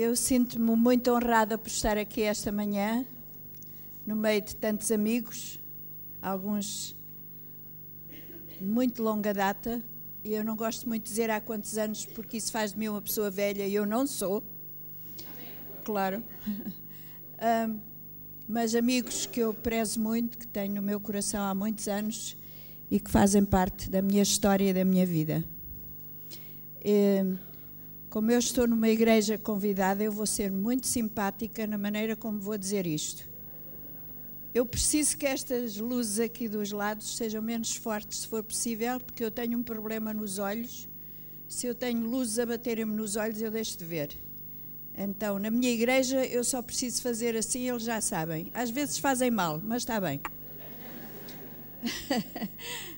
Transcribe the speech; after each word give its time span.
Eu 0.00 0.14
sinto-me 0.14 0.76
muito 0.76 1.10
honrada 1.10 1.58
por 1.58 1.66
estar 1.66 1.98
aqui 1.98 2.22
esta 2.22 2.52
manhã, 2.52 3.04
no 4.06 4.14
meio 4.14 4.40
de 4.40 4.54
tantos 4.54 4.92
amigos, 4.92 5.58
alguns 6.22 6.94
muito 8.60 9.02
longa 9.02 9.34
data, 9.34 9.82
e 10.22 10.32
eu 10.34 10.44
não 10.44 10.54
gosto 10.54 10.88
muito 10.88 11.02
de 11.02 11.08
dizer 11.08 11.30
há 11.30 11.40
quantos 11.40 11.76
anos, 11.76 12.06
porque 12.06 12.36
isso 12.36 12.52
faz 12.52 12.74
de 12.74 12.78
mim 12.78 12.86
uma 12.86 13.02
pessoa 13.02 13.28
velha 13.28 13.66
e 13.66 13.74
eu 13.74 13.84
não 13.84 14.06
sou. 14.06 14.40
Claro. 15.82 16.22
um, 17.68 17.80
mas 18.46 18.76
amigos 18.76 19.26
que 19.26 19.40
eu 19.40 19.52
prezo 19.52 19.98
muito, 19.98 20.38
que 20.38 20.46
tenho 20.46 20.76
no 20.76 20.82
meu 20.82 21.00
coração 21.00 21.42
há 21.42 21.52
muitos 21.56 21.88
anos 21.88 22.36
e 22.88 23.00
que 23.00 23.10
fazem 23.10 23.44
parte 23.44 23.90
da 23.90 24.00
minha 24.00 24.22
história 24.22 24.70
e 24.70 24.72
da 24.72 24.84
minha 24.84 25.04
vida. 25.04 25.44
E, 26.84 27.36
como 28.10 28.30
eu 28.30 28.38
estou 28.38 28.66
numa 28.66 28.88
igreja 28.88 29.36
convidada, 29.36 30.02
eu 30.02 30.10
vou 30.10 30.26
ser 30.26 30.50
muito 30.50 30.86
simpática 30.86 31.66
na 31.66 31.76
maneira 31.76 32.16
como 32.16 32.38
vou 32.38 32.56
dizer 32.56 32.86
isto. 32.86 33.28
Eu 34.54 34.64
preciso 34.64 35.16
que 35.18 35.26
estas 35.26 35.76
luzes 35.76 36.18
aqui 36.18 36.48
dos 36.48 36.72
lados 36.72 37.16
sejam 37.16 37.42
menos 37.42 37.76
fortes, 37.76 38.20
se 38.20 38.28
for 38.28 38.42
possível, 38.42 38.98
porque 38.98 39.22
eu 39.22 39.30
tenho 39.30 39.58
um 39.58 39.62
problema 39.62 40.14
nos 40.14 40.38
olhos. 40.38 40.88
Se 41.46 41.66
eu 41.66 41.74
tenho 41.74 42.00
luzes 42.00 42.38
a 42.38 42.46
baterem-me 42.46 42.94
nos 42.94 43.16
olhos, 43.16 43.42
eu 43.42 43.50
deixo 43.50 43.76
de 43.76 43.84
ver. 43.84 44.16
Então, 44.96 45.38
na 45.38 45.50
minha 45.50 45.70
igreja, 45.70 46.24
eu 46.26 46.42
só 46.42 46.60
preciso 46.60 47.02
fazer 47.02 47.36
assim, 47.36 47.68
eles 47.68 47.84
já 47.84 48.00
sabem. 48.00 48.50
Às 48.52 48.70
vezes 48.70 48.98
fazem 48.98 49.30
mal, 49.30 49.60
mas 49.62 49.82
está 49.82 50.00
bem. 50.00 50.20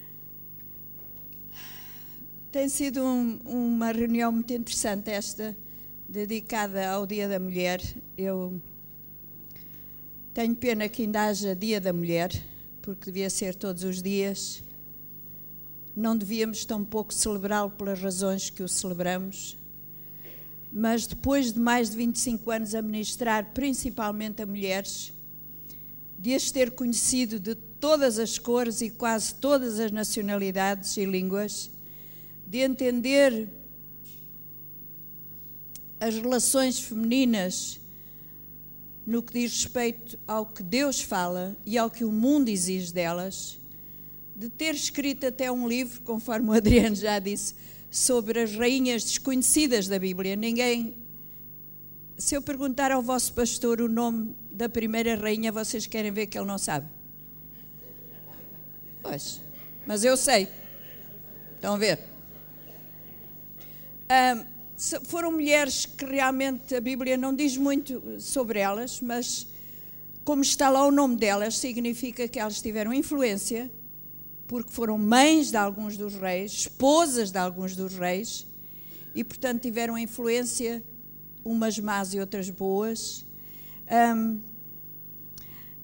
Tem 2.53 2.69
sido 2.69 3.01
um, 3.05 3.39
uma 3.45 3.93
reunião 3.93 4.33
muito 4.33 4.53
interessante 4.53 5.09
esta, 5.09 5.57
dedicada 6.09 6.91
ao 6.91 7.07
Dia 7.07 7.29
da 7.29 7.39
Mulher. 7.39 7.81
Eu 8.19 8.61
tenho 10.35 10.57
pena 10.57 10.89
que 10.89 11.03
ainda 11.03 11.27
haja 11.27 11.55
Dia 11.55 11.81
da 11.81 11.93
Mulher, 11.93 12.33
porque 12.83 13.05
devia 13.05 13.31
ser 13.31 13.55
todos 13.55 13.85
os 13.85 14.03
dias. 14.03 14.65
Não 15.95 16.17
devíamos 16.17 16.65
tão 16.65 16.85
pouco 16.85 17.15
celebrá-lo 17.15 17.71
pelas 17.71 18.01
razões 18.01 18.51
que 18.51 18.65
o 18.65 18.69
celebramos. 18.69 19.57
Mas 20.73 21.07
depois 21.07 21.53
de 21.53 21.61
mais 21.61 21.91
de 21.91 21.99
25 21.99 22.51
anos 22.51 22.75
a 22.75 22.83
ministrar 22.83 23.53
principalmente 23.55 24.43
a 24.43 24.47
mulheres, 24.47 25.13
de 26.19 26.35
as 26.35 26.51
ter 26.51 26.73
conhecido 26.73 27.39
de 27.39 27.55
todas 27.55 28.19
as 28.19 28.41
cores 28.41 28.81
e 28.81 28.91
quase 28.91 29.37
todas 29.37 29.79
as 29.79 29.93
nacionalidades 29.93 30.97
e 30.97 31.05
línguas, 31.05 31.71
de 32.51 32.59
entender 32.59 33.49
as 36.01 36.17
relações 36.17 36.81
femininas 36.81 37.79
no 39.07 39.23
que 39.23 39.35
diz 39.35 39.53
respeito 39.53 40.19
ao 40.27 40.45
que 40.45 40.61
Deus 40.61 41.01
fala 41.01 41.57
e 41.65 41.79
ao 41.79 41.89
que 41.89 42.05
o 42.05 42.11
mundo 42.11 42.49
exige 42.49 42.93
delas, 42.93 43.57
de 44.35 44.49
ter 44.49 44.75
escrito 44.75 45.27
até 45.27 45.51
um 45.51 45.69
livro, 45.69 46.01
conforme 46.01 46.49
o 46.49 46.53
Adriano 46.53 46.97
já 46.97 47.21
disse, 47.21 47.55
sobre 47.89 48.41
as 48.41 48.53
rainhas 48.57 49.05
desconhecidas 49.05 49.87
da 49.87 49.99
Bíblia. 49.99 50.35
Ninguém. 50.35 50.97
Se 52.19 52.35
eu 52.35 52.43
perguntar 52.43 52.91
ao 52.91 53.01
vosso 53.01 53.33
pastor 53.33 53.81
o 53.81 53.89
nome 53.89 54.35
da 54.51 54.69
primeira 54.69 55.15
rainha, 55.15 55.53
vocês 55.53 55.87
querem 55.87 56.11
ver 56.11 56.27
que 56.27 56.37
ele 56.37 56.49
não 56.49 56.59
sabe? 56.59 56.89
Pois, 59.03 59.41
mas 59.87 60.03
eu 60.03 60.17
sei. 60.17 60.49
Estão 61.55 61.75
a 61.75 61.79
ver? 61.79 62.11
Foram 65.05 65.31
mulheres 65.33 65.87
que 65.87 66.05
realmente 66.05 66.75
a 66.75 66.81
Bíblia 66.81 67.17
não 67.17 67.35
diz 67.35 67.57
muito 67.57 68.03
sobre 68.19 68.59
elas, 68.59 69.01
mas 69.01 69.47
como 70.25 70.43
está 70.43 70.69
lá 70.69 70.87
o 70.87 70.91
nome 70.91 71.17
delas, 71.17 71.59
significa 71.59 72.27
que 72.27 72.39
elas 72.39 72.61
tiveram 72.61 72.93
influência, 72.93 73.71
porque 74.49 74.73
foram 74.73 74.99
mães 74.99 75.51
de 75.51 75.57
alguns 75.57 75.97
dos 75.97 76.15
reis, 76.15 76.53
esposas 76.53 77.31
de 77.31 77.39
alguns 77.39 77.77
dos 77.77 77.95
reis, 77.95 78.47
e 79.15 79.23
portanto 79.23 79.63
tiveram 79.63 79.97
influência, 79.97 80.83
umas 81.45 81.79
más 81.79 82.13
e 82.13 82.19
outras 82.19 82.51
boas. 82.51 83.25
Um, 84.17 84.41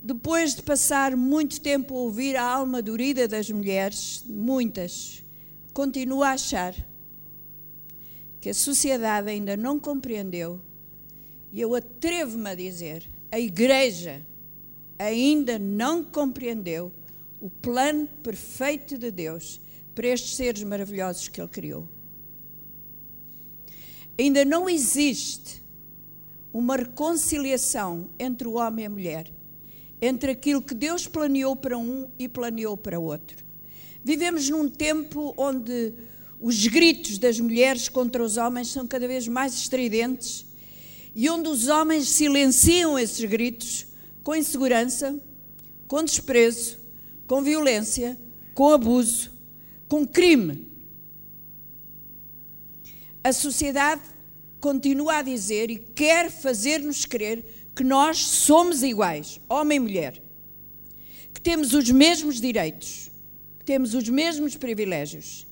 depois 0.02 0.54
de 0.54 0.62
passar 0.62 1.16
muito 1.16 1.60
tempo 1.60 1.94
a 1.94 1.98
ouvir 1.98 2.36
a 2.36 2.42
alma 2.42 2.80
dorida 2.82 3.28
das 3.28 3.50
mulheres, 3.50 4.24
muitas, 4.26 5.24
continuo 5.72 6.22
a 6.22 6.30
achar 6.30 6.74
que 8.46 8.50
a 8.50 8.54
sociedade 8.54 9.28
ainda 9.28 9.56
não 9.56 9.76
compreendeu, 9.76 10.60
e 11.50 11.60
eu 11.60 11.74
atrevo-me 11.74 12.48
a 12.48 12.54
dizer, 12.54 13.10
a 13.28 13.40
Igreja 13.40 14.24
ainda 14.96 15.58
não 15.58 16.04
compreendeu 16.04 16.92
o 17.40 17.50
plano 17.50 18.06
perfeito 18.22 18.96
de 18.96 19.10
Deus 19.10 19.60
para 19.96 20.06
estes 20.06 20.36
seres 20.36 20.62
maravilhosos 20.62 21.26
que 21.26 21.40
Ele 21.40 21.48
criou. 21.48 21.88
Ainda 24.16 24.44
não 24.44 24.70
existe 24.70 25.60
uma 26.52 26.76
reconciliação 26.76 28.08
entre 28.16 28.46
o 28.46 28.58
homem 28.58 28.84
e 28.84 28.86
a 28.86 28.90
mulher, 28.90 29.32
entre 30.00 30.30
aquilo 30.30 30.62
que 30.62 30.72
Deus 30.72 31.04
planeou 31.08 31.56
para 31.56 31.76
um 31.76 32.08
e 32.16 32.28
planeou 32.28 32.76
para 32.76 32.96
outro. 32.96 33.44
Vivemos 34.04 34.48
num 34.48 34.68
tempo 34.68 35.34
onde 35.36 35.94
os 36.40 36.66
gritos 36.66 37.18
das 37.18 37.40
mulheres 37.40 37.88
contra 37.88 38.22
os 38.22 38.36
homens 38.36 38.68
são 38.68 38.86
cada 38.86 39.08
vez 39.08 39.26
mais 39.26 39.54
estridentes 39.54 40.46
e 41.14 41.28
onde 41.30 41.48
os 41.48 41.68
homens 41.68 42.08
silenciam 42.08 42.98
esses 42.98 43.24
gritos 43.24 43.86
com 44.22 44.34
insegurança, 44.34 45.18
com 45.88 46.02
desprezo, 46.02 46.78
com 47.26 47.42
violência, 47.42 48.18
com 48.54 48.68
abuso, 48.68 49.32
com 49.88 50.06
crime. 50.06 50.66
A 53.24 53.32
sociedade 53.32 54.02
continua 54.60 55.18
a 55.18 55.22
dizer 55.22 55.70
e 55.70 55.78
quer 55.78 56.30
fazer-nos 56.30 57.06
crer 57.06 57.44
que 57.74 57.82
nós 57.82 58.18
somos 58.18 58.82
iguais, 58.82 59.40
homem 59.48 59.76
e 59.76 59.80
mulher, 59.80 60.22
que 61.32 61.40
temos 61.40 61.72
os 61.72 61.90
mesmos 61.90 62.40
direitos, 62.40 63.10
que 63.58 63.64
temos 63.64 63.94
os 63.94 64.08
mesmos 64.08 64.54
privilégios 64.56 65.45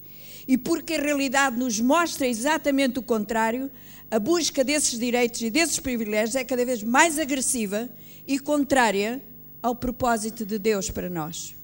e 0.47 0.59
porque 0.59 0.95
a 0.95 1.01
realidade 1.01 1.59
nos 1.59 1.81
mostra 1.81 2.27
exatamente 2.27 2.99
o 2.99 3.03
contrário, 3.03 3.71
a 4.11 4.19
busca 4.19 4.63
desses 4.63 4.99
direitos 4.99 5.41
e 5.41 5.51
desses 5.51 5.79
privilégios 5.79 6.37
é 6.37 6.45
cada 6.45 6.65
vez 6.65 6.83
mais 6.83 7.19
agressiva 7.19 7.89
e 8.27 8.39
contrária 8.39 9.23
ao 9.63 9.75
propósito 9.75 10.45
de 10.45 10.59
Deus 10.59 10.91
para 10.91 11.09
nós. 11.09 11.55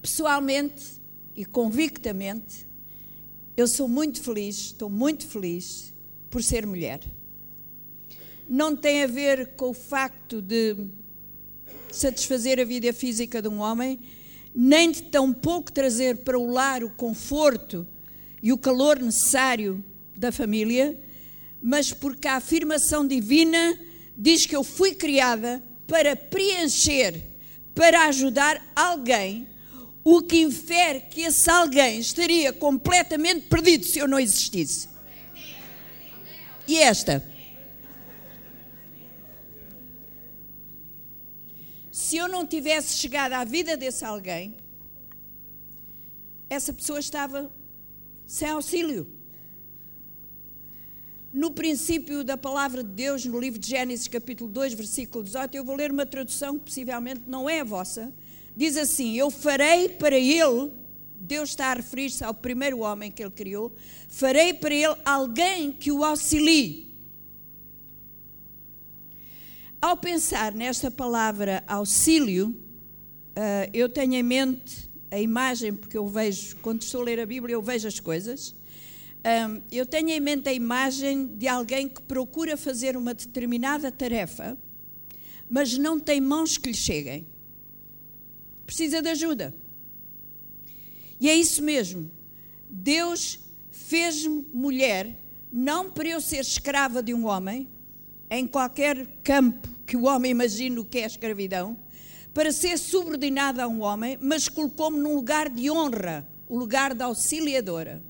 Pessoalmente 0.00 1.00
e 1.34 1.44
convictamente, 1.44 2.66
eu 3.56 3.66
sou 3.66 3.88
muito 3.88 4.22
feliz, 4.22 4.56
estou 4.56 4.88
muito 4.88 5.26
feliz 5.26 5.92
por 6.30 6.42
ser 6.42 6.66
mulher. 6.66 7.00
Não 8.48 8.74
tem 8.74 9.02
a 9.02 9.06
ver 9.06 9.48
com 9.56 9.70
o 9.70 9.74
facto 9.74 10.40
de 10.40 10.76
satisfazer 11.92 12.60
a 12.60 12.64
vida 12.64 12.92
física 12.92 13.42
de 13.42 13.48
um 13.48 13.58
homem, 13.58 14.00
nem 14.54 14.90
de 14.90 15.02
tão 15.02 15.32
pouco 15.32 15.72
trazer 15.72 16.18
para 16.18 16.38
o 16.38 16.50
lar 16.50 16.82
o 16.82 16.90
conforto 16.90 17.86
e 18.42 18.52
o 18.52 18.58
calor 18.58 18.98
necessário 18.98 19.84
da 20.16 20.32
família, 20.32 20.98
mas 21.62 21.92
porque 21.92 22.26
a 22.26 22.36
afirmação 22.36 23.06
divina 23.06 23.78
diz 24.16 24.46
que 24.46 24.56
eu 24.56 24.64
fui 24.64 24.94
criada 24.94 25.62
para 25.86 26.16
preencher, 26.16 27.22
para 27.74 28.06
ajudar 28.06 28.72
alguém, 28.74 29.48
o 30.02 30.22
que 30.22 30.40
infere 30.40 31.00
que 31.00 31.22
esse 31.22 31.50
alguém 31.50 31.98
estaria 32.00 32.52
completamente 32.52 33.46
perdido 33.46 33.84
se 33.84 33.98
eu 33.98 34.08
não 34.08 34.18
existisse. 34.18 34.88
E 36.66 36.78
esta? 36.78 37.29
Se 42.00 42.16
eu 42.16 42.26
não 42.26 42.46
tivesse 42.46 42.96
chegado 42.96 43.34
à 43.34 43.44
vida 43.44 43.76
desse 43.76 44.04
alguém, 44.04 44.54
essa 46.48 46.72
pessoa 46.72 46.98
estava 46.98 47.52
sem 48.26 48.48
auxílio. 48.48 49.06
No 51.30 51.50
princípio 51.50 52.24
da 52.24 52.38
palavra 52.38 52.82
de 52.82 52.90
Deus, 52.90 53.24
no 53.26 53.38
livro 53.38 53.60
de 53.60 53.68
Gênesis, 53.68 54.08
capítulo 54.08 54.50
2, 54.50 54.72
versículo 54.72 55.22
18, 55.22 55.54
eu 55.54 55.64
vou 55.64 55.76
ler 55.76 55.92
uma 55.92 56.06
tradução 56.06 56.58
que 56.58 56.64
possivelmente 56.64 57.22
não 57.26 57.48
é 57.48 57.60
a 57.60 57.64
vossa. 57.64 58.12
Diz 58.56 58.76
assim: 58.78 59.16
Eu 59.16 59.30
farei 59.30 59.90
para 59.90 60.18
ele, 60.18 60.72
Deus 61.16 61.50
está 61.50 61.66
a 61.66 61.74
referir-se 61.74 62.24
ao 62.24 62.32
primeiro 62.32 62.78
homem 62.78 63.12
que 63.12 63.22
ele 63.22 63.30
criou, 63.30 63.72
farei 64.08 64.54
para 64.54 64.74
ele 64.74 64.96
alguém 65.04 65.70
que 65.70 65.92
o 65.92 66.02
auxilie 66.02 66.89
ao 69.80 69.96
pensar 69.96 70.52
nesta 70.52 70.90
palavra 70.90 71.64
auxílio, 71.66 72.48
uh, 72.50 73.70
eu 73.72 73.88
tenho 73.88 74.14
em 74.14 74.22
mente 74.22 74.90
a 75.10 75.18
imagem, 75.18 75.74
porque 75.74 75.96
eu 75.96 76.06
vejo, 76.06 76.56
quando 76.56 76.82
estou 76.82 77.00
a 77.00 77.04
ler 77.04 77.18
a 77.18 77.24
Bíblia, 77.24 77.54
eu 77.54 77.62
vejo 77.62 77.88
as 77.88 77.98
coisas. 77.98 78.54
Um, 79.24 79.62
eu 79.72 79.86
tenho 79.86 80.10
em 80.10 80.20
mente 80.20 80.48
a 80.50 80.52
imagem 80.52 81.26
de 81.26 81.48
alguém 81.48 81.88
que 81.88 82.02
procura 82.02 82.58
fazer 82.58 82.94
uma 82.94 83.14
determinada 83.14 83.90
tarefa, 83.90 84.56
mas 85.48 85.76
não 85.78 85.98
tem 85.98 86.20
mãos 86.20 86.58
que 86.58 86.68
lhe 86.68 86.74
cheguem. 86.74 87.26
Precisa 88.66 89.00
de 89.00 89.08
ajuda. 89.08 89.54
E 91.18 91.28
é 91.28 91.34
isso 91.34 91.62
mesmo. 91.62 92.10
Deus 92.68 93.38
fez-me 93.70 94.46
mulher 94.52 95.18
não 95.50 95.90
para 95.90 96.08
eu 96.08 96.20
ser 96.20 96.40
escrava 96.40 97.02
de 97.02 97.12
um 97.14 97.26
homem, 97.26 97.66
em 98.30 98.46
qualquer 98.46 99.06
campo 99.24 99.69
que 99.90 99.96
o 99.96 100.04
homem 100.04 100.30
imagine 100.30 100.78
o 100.78 100.84
que 100.84 101.00
é 101.00 101.02
a 101.02 101.08
escravidão, 101.08 101.76
para 102.32 102.52
ser 102.52 102.78
subordinada 102.78 103.64
a 103.64 103.66
um 103.66 103.82
homem, 103.82 104.16
mas 104.22 104.48
colocou-me 104.48 105.00
num 105.00 105.16
lugar 105.16 105.48
de 105.48 105.68
honra, 105.68 106.24
o 106.48 106.56
lugar 106.56 106.94
da 106.94 107.06
auxiliadora. 107.06 108.00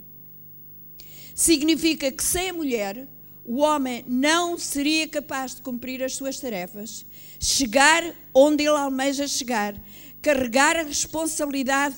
Significa 1.35 2.13
que 2.13 2.23
sem 2.23 2.51
a 2.51 2.53
mulher, 2.53 3.09
o 3.47 3.61
homem 3.61 4.05
não 4.07 4.59
seria 4.59 5.09
capaz 5.09 5.55
de 5.55 5.63
cumprir 5.63 6.03
as 6.03 6.17
suas 6.17 6.39
tarefas, 6.39 7.07
chegar 7.39 8.15
onde 8.35 8.65
ele 8.65 8.77
almeja 8.77 9.27
chegar, 9.27 9.75
carregar 10.21 10.77
a 10.77 10.83
responsabilidade 10.83 11.97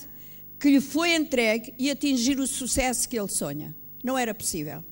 que 0.61 0.70
lhe 0.70 0.81
foi 0.81 1.12
entregue 1.12 1.75
e 1.76 1.90
atingir 1.90 2.38
o 2.38 2.46
sucesso 2.46 3.08
que 3.08 3.19
ele 3.19 3.26
sonha. 3.26 3.75
Não 4.05 4.17
era 4.17 4.32
possível. 4.32 4.85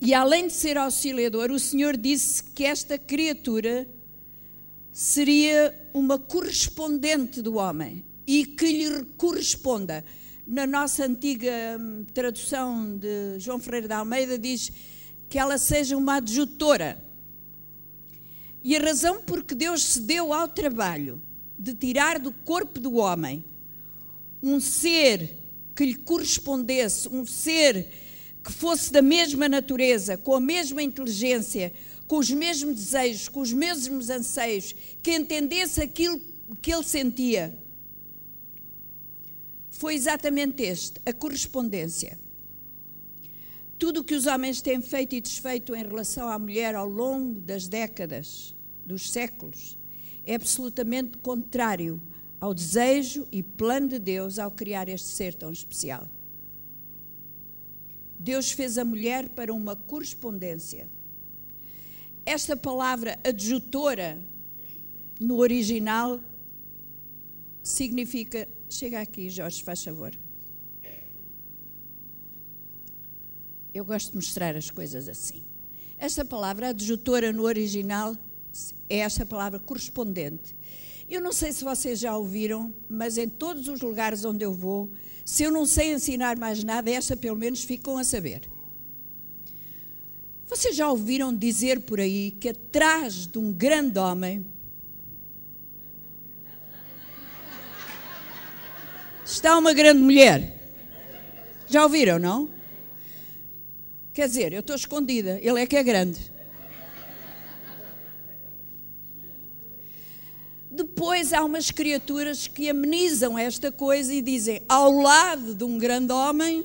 E 0.00 0.14
além 0.14 0.46
de 0.46 0.52
ser 0.52 0.78
auxiliador, 0.78 1.50
o 1.50 1.58
Senhor 1.58 1.96
disse 1.96 2.42
que 2.42 2.64
esta 2.64 2.96
criatura 2.96 3.88
seria 4.92 5.74
uma 5.92 6.18
correspondente 6.18 7.42
do 7.42 7.56
homem 7.56 8.04
e 8.26 8.46
que 8.46 8.66
lhe 8.66 9.04
corresponda. 9.16 10.04
Na 10.46 10.66
nossa 10.66 11.04
antiga 11.04 11.50
hum, 11.78 12.04
tradução 12.14 12.96
de 12.96 13.38
João 13.38 13.58
Ferreira 13.58 13.88
da 13.88 13.98
Almeida 13.98 14.38
diz 14.38 14.72
que 15.28 15.38
ela 15.38 15.58
seja 15.58 15.96
uma 15.96 16.16
adjutora. 16.16 17.02
E 18.62 18.76
a 18.76 18.80
razão 18.80 19.22
porque 19.22 19.54
Deus 19.54 19.82
se 19.82 20.00
deu 20.00 20.32
ao 20.32 20.48
trabalho 20.48 21.20
de 21.58 21.74
tirar 21.74 22.18
do 22.18 22.32
corpo 22.32 22.78
do 22.78 22.94
homem 22.94 23.44
um 24.42 24.60
ser 24.60 25.36
que 25.74 25.84
lhe 25.84 25.94
correspondesse, 25.94 27.08
um 27.08 27.26
ser 27.26 27.88
que 28.48 28.52
fosse 28.54 28.90
da 28.90 29.02
mesma 29.02 29.46
natureza, 29.46 30.16
com 30.16 30.34
a 30.34 30.40
mesma 30.40 30.82
inteligência, 30.82 31.70
com 32.06 32.16
os 32.16 32.30
mesmos 32.30 32.76
desejos, 32.76 33.28
com 33.28 33.40
os 33.40 33.52
mesmos 33.52 34.08
anseios, 34.08 34.74
que 35.02 35.14
entendesse 35.14 35.82
aquilo 35.82 36.18
que 36.62 36.72
ele 36.72 36.82
sentia. 36.82 37.54
Foi 39.70 39.94
exatamente 39.94 40.62
este, 40.62 40.98
a 41.04 41.12
correspondência. 41.12 42.18
Tudo 43.78 44.00
o 44.00 44.04
que 44.04 44.14
os 44.14 44.24
homens 44.24 44.62
têm 44.62 44.80
feito 44.80 45.14
e 45.14 45.20
desfeito 45.20 45.74
em 45.74 45.82
relação 45.82 46.26
à 46.26 46.38
mulher 46.38 46.74
ao 46.74 46.88
longo 46.88 47.40
das 47.40 47.68
décadas, 47.68 48.54
dos 48.86 49.10
séculos, 49.10 49.76
é 50.24 50.34
absolutamente 50.34 51.18
contrário 51.18 52.00
ao 52.40 52.54
desejo 52.54 53.28
e 53.30 53.42
plano 53.42 53.88
de 53.88 53.98
Deus 53.98 54.38
ao 54.38 54.50
criar 54.50 54.88
este 54.88 55.08
ser 55.08 55.34
tão 55.34 55.52
especial. 55.52 56.08
Deus 58.18 58.50
fez 58.50 58.76
a 58.78 58.84
mulher 58.84 59.28
para 59.28 59.52
uma 59.52 59.76
correspondência. 59.76 60.88
Esta 62.26 62.56
palavra 62.56 63.18
adjutora, 63.24 64.18
no 65.20 65.38
original, 65.38 66.20
significa. 67.62 68.48
Chega 68.68 69.00
aqui, 69.00 69.30
Jorge, 69.30 69.62
faz 69.62 69.82
favor. 69.82 70.12
Eu 73.72 73.84
gosto 73.84 74.10
de 74.10 74.16
mostrar 74.16 74.56
as 74.56 74.70
coisas 74.70 75.08
assim. 75.08 75.42
Esta 75.96 76.24
palavra 76.24 76.68
adjutora 76.68 77.32
no 77.32 77.44
original 77.44 78.16
é 78.88 78.98
esta 78.98 79.24
palavra 79.24 79.58
correspondente. 79.58 80.56
Eu 81.08 81.20
não 81.20 81.32
sei 81.32 81.52
se 81.52 81.64
vocês 81.64 81.98
já 81.98 82.16
ouviram, 82.16 82.74
mas 82.88 83.16
em 83.16 83.28
todos 83.28 83.68
os 83.68 83.80
lugares 83.80 84.24
onde 84.24 84.44
eu 84.44 84.52
vou, 84.52 84.90
se 85.28 85.42
eu 85.42 85.52
não 85.52 85.66
sei 85.66 85.92
ensinar 85.92 86.38
mais 86.38 86.64
nada, 86.64 86.90
esta 86.90 87.14
pelo 87.14 87.36
menos 87.36 87.62
ficam 87.62 87.98
a 87.98 88.02
saber. 88.02 88.48
Vocês 90.46 90.74
já 90.74 90.88
ouviram 90.88 91.36
dizer 91.36 91.80
por 91.80 92.00
aí 92.00 92.30
que 92.30 92.48
atrás 92.48 93.26
de 93.26 93.38
um 93.38 93.52
grande 93.52 93.98
homem 93.98 94.46
está 99.22 99.58
uma 99.58 99.74
grande 99.74 100.00
mulher? 100.00 100.72
Já 101.66 101.82
ouviram, 101.82 102.18
não? 102.18 102.48
Quer 104.14 104.28
dizer, 104.28 104.54
eu 104.54 104.60
estou 104.60 104.76
escondida, 104.76 105.38
ele 105.42 105.60
é 105.60 105.66
que 105.66 105.76
é 105.76 105.82
grande. 105.82 106.32
Depois 110.78 111.32
há 111.32 111.44
umas 111.44 111.72
criaturas 111.72 112.46
que 112.46 112.68
amenizam 112.68 113.36
esta 113.36 113.72
coisa 113.72 114.14
e 114.14 114.22
dizem: 114.22 114.62
ao 114.68 114.92
lado 114.92 115.52
de 115.52 115.64
um 115.64 115.76
grande 115.76 116.12
homem 116.12 116.64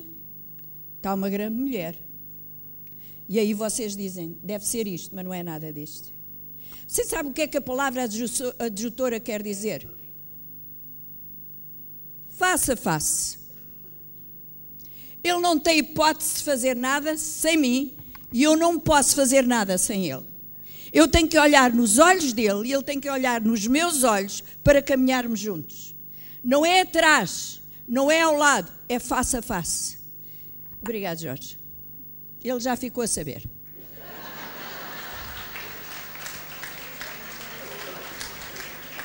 está 0.97 1.15
uma 1.15 1.27
grande 1.31 1.57
mulher. 1.57 1.97
E 3.27 3.39
aí 3.39 3.55
vocês 3.55 3.97
dizem: 3.97 4.37
deve 4.43 4.67
ser 4.67 4.87
isto, 4.87 5.15
mas 5.15 5.25
não 5.25 5.33
é 5.33 5.41
nada 5.41 5.73
disto. 5.73 6.11
Você 6.87 7.03
sabe 7.05 7.29
o 7.29 7.33
que 7.33 7.41
é 7.41 7.47
que 7.47 7.57
a 7.57 7.61
palavra 7.61 8.07
adjutora 8.59 9.19
quer 9.19 9.41
dizer? 9.41 9.87
Face 12.29 12.71
a 12.71 12.77
face. 12.77 13.39
Ele 15.23 15.39
não 15.39 15.57
tem 15.57 15.79
hipótese 15.79 16.35
de 16.35 16.43
fazer 16.43 16.75
nada 16.75 17.17
sem 17.17 17.57
mim 17.57 17.95
e 18.31 18.43
eu 18.43 18.55
não 18.55 18.79
posso 18.79 19.15
fazer 19.15 19.43
nada 19.43 19.75
sem 19.75 20.07
ele. 20.07 20.32
Eu 20.93 21.07
tenho 21.07 21.27
que 21.27 21.39
olhar 21.39 21.73
nos 21.73 21.97
olhos 21.97 22.33
dele 22.33 22.69
e 22.69 22.71
ele 22.73 22.83
tem 22.83 22.99
que 22.99 23.09
olhar 23.09 23.41
nos 23.41 23.65
meus 23.65 24.03
olhos 24.03 24.43
para 24.63 24.79
caminharmos 24.79 25.39
juntos. 25.39 25.95
Não 26.43 26.63
é 26.63 26.81
atrás, 26.81 27.59
não 27.87 28.11
é 28.11 28.21
ao 28.21 28.37
lado, 28.37 28.71
é 28.87 28.99
face 28.99 29.35
a 29.35 29.41
face. 29.41 29.97
Obrigado, 30.79 31.19
Jorge. 31.19 31.57
Ele 32.43 32.59
já 32.59 32.75
ficou 32.75 33.03
a 33.03 33.07
saber. 33.07 33.41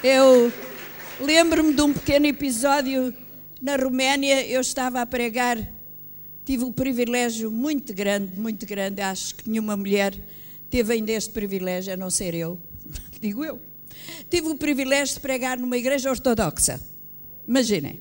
Eu 0.04 0.52
lembro-me 1.18 1.72
de 1.72 1.80
um 1.80 1.92
pequeno 1.94 2.26
episódio 2.26 3.14
na 3.62 3.76
Roménia. 3.76 4.46
Eu 4.46 4.60
estava 4.60 5.00
a 5.00 5.06
pregar, 5.06 5.58
tive 6.44 6.64
um 6.64 6.72
privilégio 6.72 7.50
muito 7.50 7.94
grande, 7.94 8.38
muito 8.38 8.66
grande. 8.66 9.00
Acho 9.00 9.36
que 9.36 9.48
nenhuma 9.48 9.76
mulher 9.76 10.14
teve 10.70 10.94
ainda 10.94 11.12
este 11.12 11.30
privilégio, 11.30 11.92
a 11.92 11.96
não 11.96 12.10
ser 12.10 12.34
eu, 12.34 12.58
digo 13.20 13.44
eu. 13.44 13.60
Tive 14.30 14.48
o 14.48 14.56
privilégio 14.56 15.14
de 15.14 15.20
pregar 15.20 15.58
numa 15.58 15.76
igreja 15.76 16.10
ortodoxa. 16.10 16.80
Imaginem. 17.46 18.00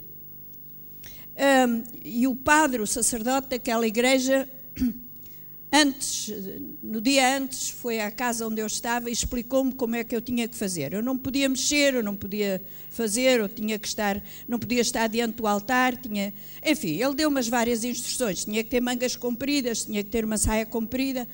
Um, 1.38 1.84
e 2.04 2.28
o 2.28 2.36
padre, 2.36 2.82
o 2.82 2.88
sacerdote 2.88 3.50
daquela 3.50 3.88
igreja, 3.88 4.50
antes, 5.72 6.34
no 6.82 7.00
dia 7.00 7.38
antes, 7.38 7.70
foi 7.70 8.00
à 8.00 8.10
casa 8.10 8.48
onde 8.48 8.60
eu 8.60 8.66
estava 8.66 9.10
e 9.10 9.14
explicou-me 9.14 9.72
como 9.72 9.96
é 9.96 10.04
que 10.04 10.16
eu 10.16 10.22
tinha 10.22 10.48
que 10.48 10.56
fazer. 10.56 10.94
Eu 10.94 11.04
não 11.04 11.16
podia 11.16 11.48
mexer, 11.48 11.94
eu 11.94 12.04
não 12.04 12.16
podia 12.16 12.62
fazer, 12.90 13.40
eu 13.40 13.48
tinha 13.48 13.78
que 13.78 13.88
estar, 13.88 14.22
não 14.48 14.58
podia 14.58 14.82
estar 14.82 15.08
diante 15.08 15.36
do 15.36 15.46
altar, 15.46 15.96
tinha, 15.96 16.34
enfim, 16.66 17.00
ele 17.02 17.14
deu 17.14 17.30
umas 17.30 17.48
várias 17.48 17.84
instruções. 17.84 18.44
Tinha 18.44 18.64
que 18.64 18.70
ter 18.72 18.82
mangas 18.82 19.16
compridas, 19.16 19.86
tinha 19.86 20.04
que 20.04 20.10
ter 20.10 20.26
uma 20.26 20.38
saia 20.38 20.66
comprida. 20.66 21.28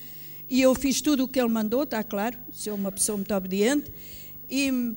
E 0.54 0.62
eu 0.62 0.76
fiz 0.76 1.02
tudo 1.02 1.24
o 1.24 1.28
que 1.28 1.40
ele 1.40 1.50
mandou, 1.50 1.82
está 1.82 2.04
claro, 2.04 2.38
sou 2.52 2.76
uma 2.76 2.92
pessoa 2.92 3.18
muito 3.18 3.34
obediente. 3.34 3.92
E, 4.48 4.94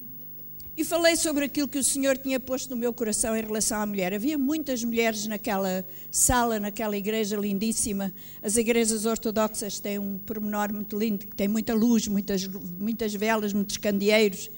e 0.77 0.85
falei 0.85 1.17
sobre 1.17 1.47
aquilo 1.47 1.67
que 1.67 1.79
o 1.79 1.83
Senhor 1.83 2.19
tinha 2.19 2.39
posto 2.39 2.69
no 2.69 2.77
meu 2.77 2.93
coração 2.93 3.35
em 3.35 3.41
relação 3.41 3.81
à 3.81 3.87
mulher. 3.87 4.13
Havia 4.13 4.37
muitas 4.37 4.85
mulheres 4.85 5.27
naquela 5.27 5.83
sala, 6.11 6.61
naquela 6.61 6.95
igreja 6.95 7.39
lindíssima. 7.39 8.13
As 8.43 8.59
igrejas 8.59 9.07
ortodoxas 9.07 9.81
têm 9.81 9.99
um 9.99 10.19
pormenor 10.19 10.71
muito 10.75 10.99
lindo, 10.99 11.25
que 11.25 11.35
tem 11.35 11.49
muita 11.49 11.73
luz, 11.73 12.07
muitas, 12.07 12.47
muitas 12.47 13.15
velas, 13.15 13.55
muitos 13.55 13.79
candeeiros. 13.79 14.51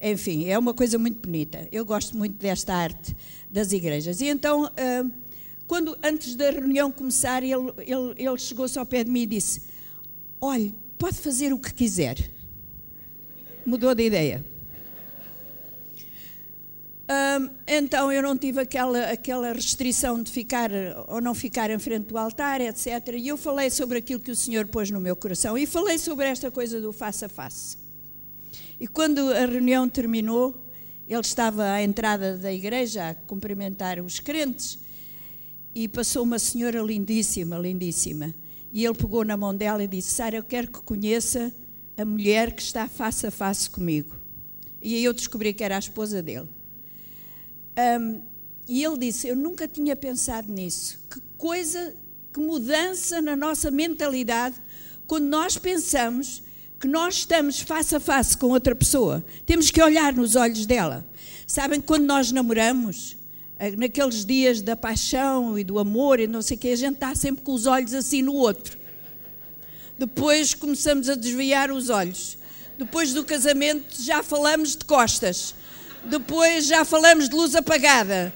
Enfim, 0.00 0.46
é 0.46 0.58
uma 0.58 0.72
coisa 0.72 0.96
muito 0.98 1.20
bonita. 1.20 1.68
Eu 1.70 1.84
gosto 1.84 2.16
muito 2.16 2.38
desta 2.38 2.72
arte 2.74 3.14
das 3.50 3.70
igrejas. 3.70 4.22
E 4.22 4.28
então, 4.28 4.64
ah, 4.64 5.04
quando 5.66 5.94
antes 6.02 6.34
da 6.34 6.50
reunião 6.50 6.90
começar, 6.90 7.42
ele, 7.42 7.70
ele, 7.80 8.14
ele 8.16 8.38
chegou-se 8.38 8.78
ao 8.78 8.86
pé 8.86 9.04
de 9.04 9.10
mim 9.10 9.24
e 9.24 9.26
disse: 9.26 9.67
olhe, 10.40 10.74
pode 10.98 11.16
fazer 11.16 11.52
o 11.52 11.58
que 11.58 11.72
quiser. 11.72 12.30
Mudou 13.64 13.94
de 13.94 14.04
ideia. 14.04 14.44
então 17.66 18.12
eu 18.12 18.22
não 18.22 18.36
tive 18.36 18.60
aquela, 18.60 19.10
aquela 19.10 19.52
restrição 19.52 20.22
de 20.22 20.30
ficar 20.30 20.70
ou 21.06 21.20
não 21.20 21.34
ficar 21.34 21.70
em 21.70 21.78
frente 21.78 22.06
do 22.06 22.18
altar, 22.18 22.60
etc. 22.60 22.86
E 23.14 23.28
eu 23.28 23.36
falei 23.36 23.70
sobre 23.70 23.98
aquilo 23.98 24.20
que 24.20 24.30
o 24.30 24.36
Senhor 24.36 24.66
pôs 24.66 24.90
no 24.90 25.00
meu 25.00 25.16
coração 25.16 25.56
e 25.56 25.66
falei 25.66 25.98
sobre 25.98 26.26
esta 26.26 26.50
coisa 26.50 26.80
do 26.80 26.92
face 26.92 27.24
a 27.24 27.28
face. 27.28 27.78
E 28.80 28.86
quando 28.86 29.32
a 29.32 29.46
reunião 29.46 29.88
terminou, 29.88 30.54
ele 31.08 31.20
estava 31.20 31.72
à 31.72 31.82
entrada 31.82 32.36
da 32.36 32.52
igreja 32.52 33.10
a 33.10 33.14
cumprimentar 33.14 33.98
os 34.00 34.20
crentes 34.20 34.78
e 35.74 35.88
passou 35.88 36.22
uma 36.22 36.38
senhora 36.38 36.80
lindíssima, 36.80 37.56
lindíssima. 37.56 38.34
E 38.72 38.84
ele 38.84 38.94
pegou 38.94 39.24
na 39.24 39.36
mão 39.36 39.54
dela 39.54 39.82
e 39.82 39.86
disse: 39.86 40.14
Sara, 40.14 40.36
eu 40.36 40.44
quero 40.44 40.68
que 40.68 40.80
conheça 40.82 41.52
a 41.96 42.04
mulher 42.04 42.52
que 42.52 42.62
está 42.62 42.88
face 42.88 43.26
a 43.26 43.30
face 43.30 43.68
comigo. 43.68 44.14
E 44.80 44.94
aí 44.94 45.04
eu 45.04 45.12
descobri 45.12 45.52
que 45.52 45.64
era 45.64 45.76
a 45.76 45.78
esposa 45.78 46.22
dele. 46.22 46.48
Um, 48.00 48.22
e 48.68 48.84
ele 48.84 48.98
disse: 48.98 49.28
Eu 49.28 49.36
nunca 49.36 49.66
tinha 49.66 49.96
pensado 49.96 50.52
nisso. 50.52 51.00
Que 51.10 51.20
coisa, 51.36 51.96
que 52.32 52.40
mudança 52.40 53.20
na 53.20 53.34
nossa 53.34 53.70
mentalidade 53.70 54.56
quando 55.06 55.24
nós 55.24 55.56
pensamos 55.56 56.42
que 56.78 56.86
nós 56.86 57.16
estamos 57.16 57.60
face 57.60 57.96
a 57.96 58.00
face 58.00 58.36
com 58.36 58.48
outra 58.48 58.74
pessoa. 58.74 59.24
Temos 59.44 59.70
que 59.70 59.82
olhar 59.82 60.14
nos 60.14 60.36
olhos 60.36 60.64
dela. 60.64 61.04
Sabem, 61.46 61.80
quando 61.80 62.04
nós 62.04 62.30
namoramos, 62.30 63.17
naqueles 63.76 64.24
dias 64.24 64.62
da 64.62 64.76
paixão 64.76 65.58
e 65.58 65.64
do 65.64 65.78
amor 65.78 66.20
e 66.20 66.26
não 66.26 66.40
sei 66.40 66.56
o 66.56 66.60
que, 66.60 66.68
a 66.68 66.76
gente 66.76 66.94
está 66.94 67.14
sempre 67.14 67.42
com 67.42 67.52
os 67.52 67.66
olhos 67.66 67.92
assim 67.92 68.22
no 68.22 68.34
outro. 68.34 68.78
Depois 69.98 70.54
começamos 70.54 71.08
a 71.08 71.16
desviar 71.16 71.72
os 71.72 71.90
olhos. 71.90 72.38
Depois 72.78 73.12
do 73.12 73.24
casamento 73.24 74.00
já 74.00 74.22
falamos 74.22 74.76
de 74.76 74.84
costas. 74.84 75.54
Depois 76.04 76.66
já 76.66 76.84
falamos 76.84 77.28
de 77.28 77.34
luz 77.34 77.56
apagada. 77.56 78.32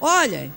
Olhem, 0.00 0.52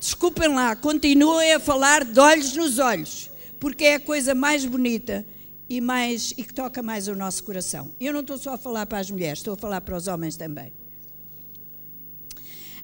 desculpem 0.00 0.48
lá, 0.48 0.74
continuem 0.74 1.54
a 1.54 1.60
falar 1.60 2.04
de 2.04 2.18
olhos 2.18 2.56
nos 2.56 2.78
olhos, 2.78 3.30
porque 3.60 3.84
é 3.84 3.94
a 3.94 4.00
coisa 4.00 4.34
mais 4.34 4.64
bonita 4.64 5.24
e, 5.68 5.80
mais, 5.80 6.32
e 6.36 6.42
que 6.42 6.52
toca 6.52 6.82
mais 6.82 7.06
o 7.06 7.14
nosso 7.14 7.44
coração. 7.44 7.90
Eu 8.00 8.12
não 8.12 8.20
estou 8.20 8.38
só 8.38 8.54
a 8.54 8.58
falar 8.58 8.86
para 8.86 8.98
as 8.98 9.10
mulheres, 9.10 9.38
estou 9.38 9.54
a 9.54 9.56
falar 9.56 9.80
para 9.80 9.96
os 9.96 10.08
homens 10.08 10.36
também. 10.36 10.72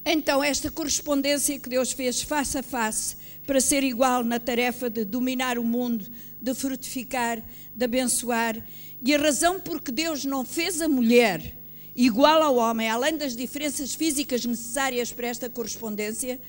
Então, 0.05 0.43
esta 0.43 0.71
correspondência 0.71 1.59
que 1.59 1.69
Deus 1.69 1.93
fez 1.93 2.23
face 2.23 2.59
a 2.59 2.63
face 2.63 3.17
para 3.47 3.61
ser 3.61 3.85
igual 3.85 4.25
na 4.25 4.39
tarefa 4.41 4.91
de 4.91 5.05
dominar 5.05 5.59
o 5.59 5.65
mundo, 5.65 6.11
de 6.41 6.55
frutificar, 6.55 7.43
de 7.75 7.85
abençoar, 7.85 8.57
e 9.05 9.15
a 9.15 9.19
razão 9.19 9.61
por 9.61 9.81
que 9.81 9.93
Deus 9.93 10.25
não 10.25 10.45
fez 10.45 10.81
a 10.81 10.89
mulher 10.89 11.57
igual 11.95 12.43
ao 12.43 12.57
homem, 12.57 12.89
além 12.89 13.17
das 13.17 13.37
diferenças 13.37 13.95
físicas 13.95 14.45
necessárias 14.45 15.13
para 15.13 15.29
esta 15.29 15.51
correspondência, 15.51 16.41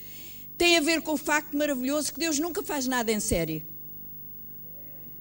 tem 0.58 0.78
a 0.78 0.82
ver 0.82 1.02
com 1.02 1.14
o 1.14 1.18
facto 1.18 1.58
maravilhoso 1.58 2.14
que 2.14 2.20
Deus 2.20 2.40
nunca 2.40 2.64
faz 2.64 2.88
nada 2.88 3.12
em 3.12 3.20
série. 3.20 3.66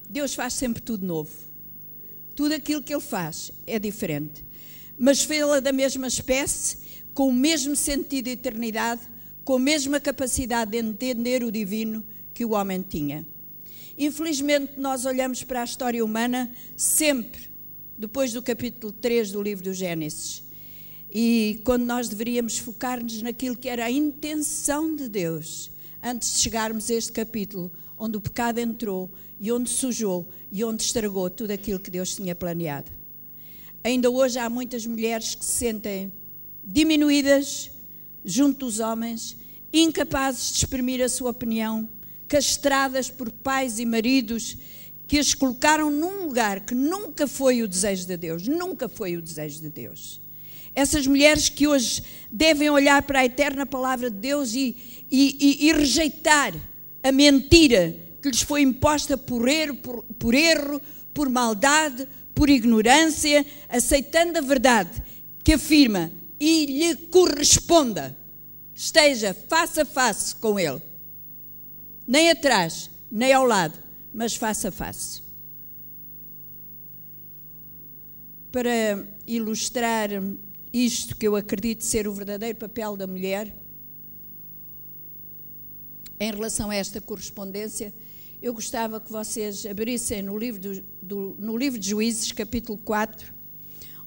Deus 0.09 0.35
faz 0.35 0.55
sempre 0.55 0.83
tudo 0.83 1.07
novo. 1.07 1.33
Tudo 2.37 2.55
aquilo 2.55 2.83
que 2.83 2.93
Ele 2.93 3.03
faz 3.03 3.51
é 3.67 3.79
diferente. 3.79 4.45
Mas 4.99 5.23
fê-la 5.23 5.59
da 5.59 5.73
mesma 5.73 6.07
espécie, 6.07 6.79
com 7.15 7.29
o 7.29 7.33
mesmo 7.33 7.77
sentido 7.77 8.25
de 8.25 8.31
eternidade, 8.33 9.03
com 9.45 9.57
a 9.57 9.61
mesma 9.61 10.01
capacidade 10.01 10.71
de 10.71 10.79
entender 10.79 11.43
o 11.43 11.51
divino 11.51 12.05
que 12.33 12.45
o 12.45 12.53
homem 12.53 12.83
tinha. 12.83 13.27
Infelizmente, 13.99 14.73
nós 14.79 15.05
olhamos 15.05 15.43
para 15.43 15.61
a 15.61 15.65
história 15.65 16.05
humana 16.05 16.51
sempre 16.77 17.51
depois 17.99 18.33
do 18.33 18.43
capítulo 18.43 18.93
3 18.93 19.33
do 19.33 19.43
livro 19.43 19.65
do 19.65 19.75
Gênesis. 19.75 20.43
E 21.11 21.61
quando 21.65 21.85
nós 21.85 22.09
deveríamos 22.09 22.59
focar-nos 22.59 23.21
naquilo 23.21 23.57
que 23.57 23.69
era 23.69 23.85
a 23.85 23.91
intenção 23.91 24.97
de 24.97 25.09
Deus, 25.09 25.71
antes 26.03 26.33
de 26.35 26.41
chegarmos 26.41 26.91
a 26.91 26.95
este 26.95 27.13
capítulo, 27.13 27.71
onde 27.99 28.17
o 28.17 28.21
pecado 28.21 28.59
entrou 28.59 29.11
e 29.39 29.53
onde 29.53 29.71
sujou 29.71 30.27
e 30.51 30.65
onde 30.65 30.83
estragou 30.83 31.29
tudo 31.29 31.51
aquilo 31.51 31.79
que 31.79 31.91
Deus 31.91 32.15
tinha 32.15 32.35
planeado. 32.35 32.91
Ainda 33.85 34.11
hoje 34.11 34.39
há 34.39 34.49
muitas 34.49 34.87
mulheres 34.87 35.35
que 35.35 35.45
se 35.45 35.53
sentem 35.53 36.11
diminuídas 36.63 37.71
junto 38.25 38.67
dos 38.67 38.81
homens, 38.81 39.37
incapazes 39.73 40.53
de 40.53 40.59
exprimir 40.59 41.03
a 41.03 41.09
sua 41.09 41.31
opinião, 41.31 41.89
castradas 42.29 43.11
por 43.11 43.31
pais 43.31 43.79
e 43.79 43.87
maridos 43.87 44.57
que 45.07 45.19
as 45.19 45.35
colocaram 45.35 45.91
num 45.91 46.27
lugar 46.27 46.61
que 46.61 46.75
nunca 46.75 47.27
foi 47.27 47.63
o 47.63 47.69
desejo 47.69 48.07
de 48.07 48.17
Deus, 48.17 48.47
nunca 48.47 48.89
foi 48.89 49.17
o 49.17 49.23
desejo 49.23 49.61
de 49.61 49.69
Deus. 49.69 50.21
Essas 50.75 51.07
mulheres 51.07 51.49
que 51.51 51.67
hoje 51.67 52.03
devem 52.31 52.71
olhar 52.71 53.03
para 53.03 53.21
a 53.21 53.25
eterna 53.27 53.67
palavra 53.67 54.11
de 54.11 54.17
Deus 54.17 54.55
e, 54.55 54.75
e, 55.11 55.37
e, 55.39 55.69
e 55.69 55.73
rejeitar 55.73 56.55
a 57.03 57.13
mentira 57.13 57.95
que 58.23 58.31
lhes 58.31 58.41
foi 58.41 58.63
imposta 58.63 59.19
por 59.19 59.49
erro, 59.49 59.75
por, 59.77 60.03
por 60.19 60.35
erro, 60.35 60.81
por 61.13 61.29
maldade, 61.29 62.09
por 62.35 62.49
ignorância, 62.49 63.45
aceitando 63.69 64.39
a 64.39 64.41
verdade 64.41 65.03
que 65.45 65.53
afirma 65.53 66.11
e 66.45 66.67
lhe 66.67 66.97
corresponda, 67.07 68.19
esteja 68.75 69.33
face 69.33 69.81
a 69.81 69.85
face 69.85 70.35
com 70.35 70.59
Ele, 70.59 70.83
nem 72.05 72.33
atrás, 72.33 72.91
nem 73.09 73.33
ao 73.33 73.47
lado, 73.47 73.79
mas 74.13 74.35
face 74.35 74.67
a 74.67 74.73
face. 74.73 75.23
Para 78.51 79.07
ilustrar 79.25 80.11
isto 80.73 81.17
que 81.17 81.29
eu 81.29 81.37
acredito 81.37 81.85
ser 81.85 82.09
o 82.09 82.13
verdadeiro 82.13 82.59
papel 82.59 82.97
da 82.97 83.07
mulher, 83.07 83.57
em 86.19 86.33
relação 86.33 86.71
a 86.71 86.75
esta 86.75 87.01
correspondência, 87.01 87.95
eu 88.43 88.53
gostava 88.53 89.01
que 89.01 89.13
vocês 89.13 89.65
abrissem 89.65 90.23
no 90.23 90.37
livro, 90.37 90.61
do, 90.61 90.83
do, 91.01 91.37
no 91.39 91.57
livro 91.57 91.79
de 91.79 91.91
Juízes, 91.91 92.33
capítulo 92.33 92.79
4, 92.79 93.32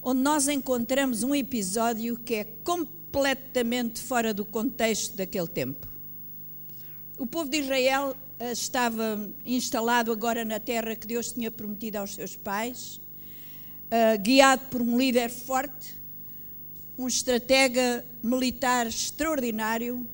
onde 0.08 0.22
nós 0.22 0.48
encontramos 0.48 1.24
um 1.24 1.34
episódio 1.34 2.16
que 2.16 2.36
é 2.36 2.44
completamente 2.44 4.00
fora 4.00 4.36
do 4.36 4.46
contexto 4.46 5.16
daquele 5.16 5.48
tempo. 5.48 5.88
O 7.18 7.26
povo 7.26 7.50
de 7.50 7.58
Israel 7.58 8.16
eh, 8.38 8.52
estava 8.52 9.28
instalado 9.44 10.12
agora 10.12 10.46
na 10.46 10.60
terra 10.60 10.96
que 10.96 11.08
Deus 11.08 11.32
tinha 11.32 11.50
prometido 11.50 11.98
aos 11.98 12.14
seus 12.14 12.36
pais, 12.36 13.02
uh, 13.86 14.22
guiado 14.22 14.66
por 14.70 14.80
um 14.80 14.96
líder 14.96 15.32
forte, 15.32 15.96
um 16.96 17.08
estratega 17.08 18.06
militar 18.22 18.86
extraordinário, 18.86 20.08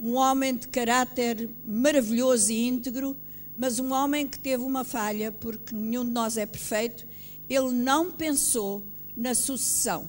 um 0.00 0.14
homem 0.14 0.56
de 0.56 0.66
caráter 0.66 1.48
maravilhoso 1.64 2.50
e 2.50 2.66
íntegro, 2.66 3.16
mas 3.56 3.78
um 3.78 3.92
homem 3.92 4.26
que 4.26 4.38
teve 4.38 4.64
uma 4.64 4.82
falha, 4.82 5.30
porque 5.30 5.72
nenhum 5.72 6.04
de 6.04 6.10
nós 6.10 6.36
é 6.36 6.44
perfeito, 6.44 7.06
ele 7.48 7.70
não 7.70 8.10
pensou 8.10 8.82
na 9.18 9.34
sucessão. 9.34 10.08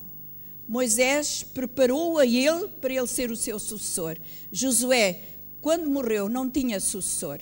Moisés 0.68 1.42
preparou 1.42 2.20
a 2.20 2.28
ele 2.28 2.68
para 2.80 2.94
ele 2.94 3.08
ser 3.08 3.32
o 3.32 3.36
seu 3.36 3.58
sucessor. 3.58 4.20
Josué, 4.52 5.20
quando 5.60 5.90
morreu, 5.90 6.30
não 6.30 6.48
tinha 6.48 6.80
sucessor. 6.80 7.40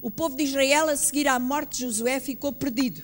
O 0.00 0.12
povo 0.12 0.36
de 0.36 0.44
Israel, 0.44 0.88
a 0.88 0.96
seguir 0.96 1.26
à 1.26 1.40
morte 1.40 1.78
de 1.78 1.86
Josué, 1.86 2.20
ficou 2.20 2.52
perdido, 2.52 3.02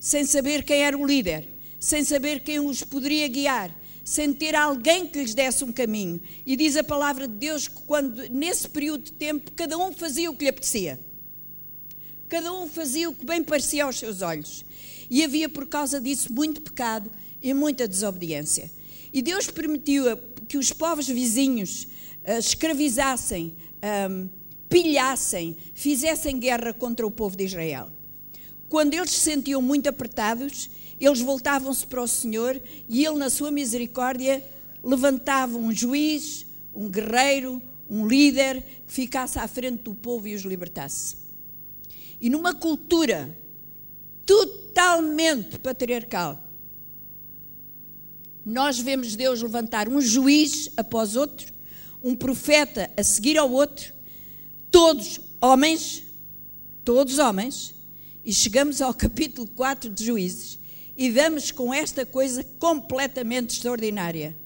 sem 0.00 0.26
saber 0.26 0.64
quem 0.64 0.80
era 0.80 0.98
o 0.98 1.06
líder, 1.06 1.48
sem 1.78 2.02
saber 2.02 2.40
quem 2.40 2.58
os 2.58 2.82
poderia 2.82 3.28
guiar, 3.28 3.72
sem 4.04 4.32
ter 4.32 4.56
alguém 4.56 5.06
que 5.06 5.20
lhes 5.20 5.32
desse 5.32 5.62
um 5.62 5.70
caminho. 5.70 6.20
E 6.44 6.56
diz 6.56 6.76
a 6.76 6.82
palavra 6.82 7.28
de 7.28 7.36
Deus 7.36 7.68
que 7.68 7.82
quando 7.82 8.28
nesse 8.30 8.68
período 8.68 9.04
de 9.04 9.12
tempo 9.12 9.52
cada 9.52 9.78
um 9.78 9.92
fazia 9.92 10.28
o 10.28 10.34
que 10.34 10.42
lhe 10.42 10.50
apetecia. 10.50 10.98
Cada 12.28 12.52
um 12.52 12.66
fazia 12.66 13.08
o 13.08 13.14
que 13.14 13.24
bem 13.24 13.44
parecia 13.44 13.84
aos 13.84 13.96
seus 13.96 14.22
olhos. 14.22 14.64
E 15.08 15.22
havia 15.22 15.48
por 15.48 15.66
causa 15.68 16.00
disso 16.00 16.32
muito 16.32 16.60
pecado 16.60 17.08
e 17.44 17.52
muita 17.52 17.86
desobediência. 17.86 18.70
E 19.12 19.20
Deus 19.20 19.50
permitiu 19.50 20.04
que 20.48 20.56
os 20.56 20.72
povos 20.72 21.06
vizinhos 21.06 21.86
uh, 22.26 22.38
escravizassem 22.38 23.54
um, 24.10 24.28
pilhassem, 24.66 25.54
fizessem 25.74 26.38
guerra 26.38 26.72
contra 26.72 27.06
o 27.06 27.10
povo 27.10 27.36
de 27.36 27.44
Israel. 27.44 27.90
Quando 28.66 28.94
eles 28.94 29.10
se 29.10 29.20
sentiam 29.20 29.60
muito 29.60 29.88
apertados, 29.88 30.70
eles 30.98 31.20
voltavam-se 31.20 31.86
para 31.86 32.02
o 32.02 32.08
Senhor 32.08 32.60
e 32.88 33.04
Ele, 33.04 33.18
na 33.18 33.28
sua 33.28 33.50
misericórdia, 33.50 34.42
levantava 34.82 35.58
um 35.58 35.70
juiz, 35.70 36.46
um 36.74 36.88
guerreiro, 36.88 37.62
um 37.90 38.06
líder 38.08 38.64
que 38.86 38.92
ficasse 38.92 39.38
à 39.38 39.46
frente 39.46 39.82
do 39.82 39.94
povo 39.94 40.26
e 40.26 40.34
os 40.34 40.42
libertasse. 40.42 41.16
E 42.20 42.30
numa 42.30 42.54
cultura 42.54 43.36
totalmente 44.24 45.58
patriarcal, 45.58 46.42
nós 48.44 48.78
vemos 48.78 49.16
Deus 49.16 49.40
levantar 49.40 49.88
um 49.88 50.00
juiz 50.00 50.70
após 50.76 51.16
outro, 51.16 51.52
um 52.02 52.14
profeta 52.14 52.90
a 52.96 53.02
seguir 53.02 53.38
ao 53.38 53.50
outro, 53.50 53.94
todos 54.70 55.20
homens, 55.40 56.04
todos 56.84 57.18
homens, 57.18 57.74
e 58.24 58.32
chegamos 58.32 58.82
ao 58.82 58.92
capítulo 58.94 59.48
4 59.48 59.88
de 59.88 60.04
Juízes 60.04 60.58
e 60.96 61.10
damos 61.10 61.50
com 61.50 61.72
esta 61.72 62.04
coisa 62.04 62.44
completamente 62.58 63.54
extraordinária. 63.54 64.36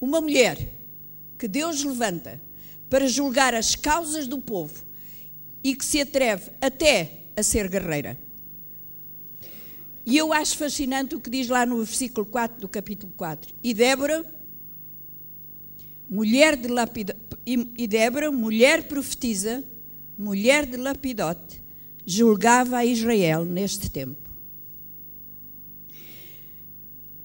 Uma 0.00 0.20
mulher 0.20 0.74
que 1.38 1.48
Deus 1.48 1.82
levanta 1.82 2.40
para 2.88 3.08
julgar 3.08 3.54
as 3.54 3.74
causas 3.74 4.26
do 4.26 4.38
povo 4.38 4.84
e 5.62 5.74
que 5.74 5.84
se 5.84 6.00
atreve 6.00 6.50
até 6.60 7.24
a 7.36 7.42
ser 7.42 7.68
guerreira. 7.68 8.27
E 10.08 10.16
eu 10.16 10.32
acho 10.32 10.56
fascinante 10.56 11.14
o 11.14 11.20
que 11.20 11.28
diz 11.28 11.48
lá 11.48 11.66
no 11.66 11.76
versículo 11.84 12.24
4 12.24 12.62
do 12.62 12.68
capítulo 12.68 13.12
4. 13.14 13.54
E 13.62 13.74
Débora 13.74 14.24
mulher 16.08 16.56
de 16.56 16.68
e 17.46 17.86
Débora, 17.86 18.30
mulher 18.30 18.88
profetiza, 18.88 19.62
mulher 20.16 20.64
de 20.64 20.76
Lapidote, 20.76 21.62
julgava 22.06 22.78
a 22.78 22.86
Israel 22.86 23.44
neste 23.44 23.90
tempo. 23.90 24.28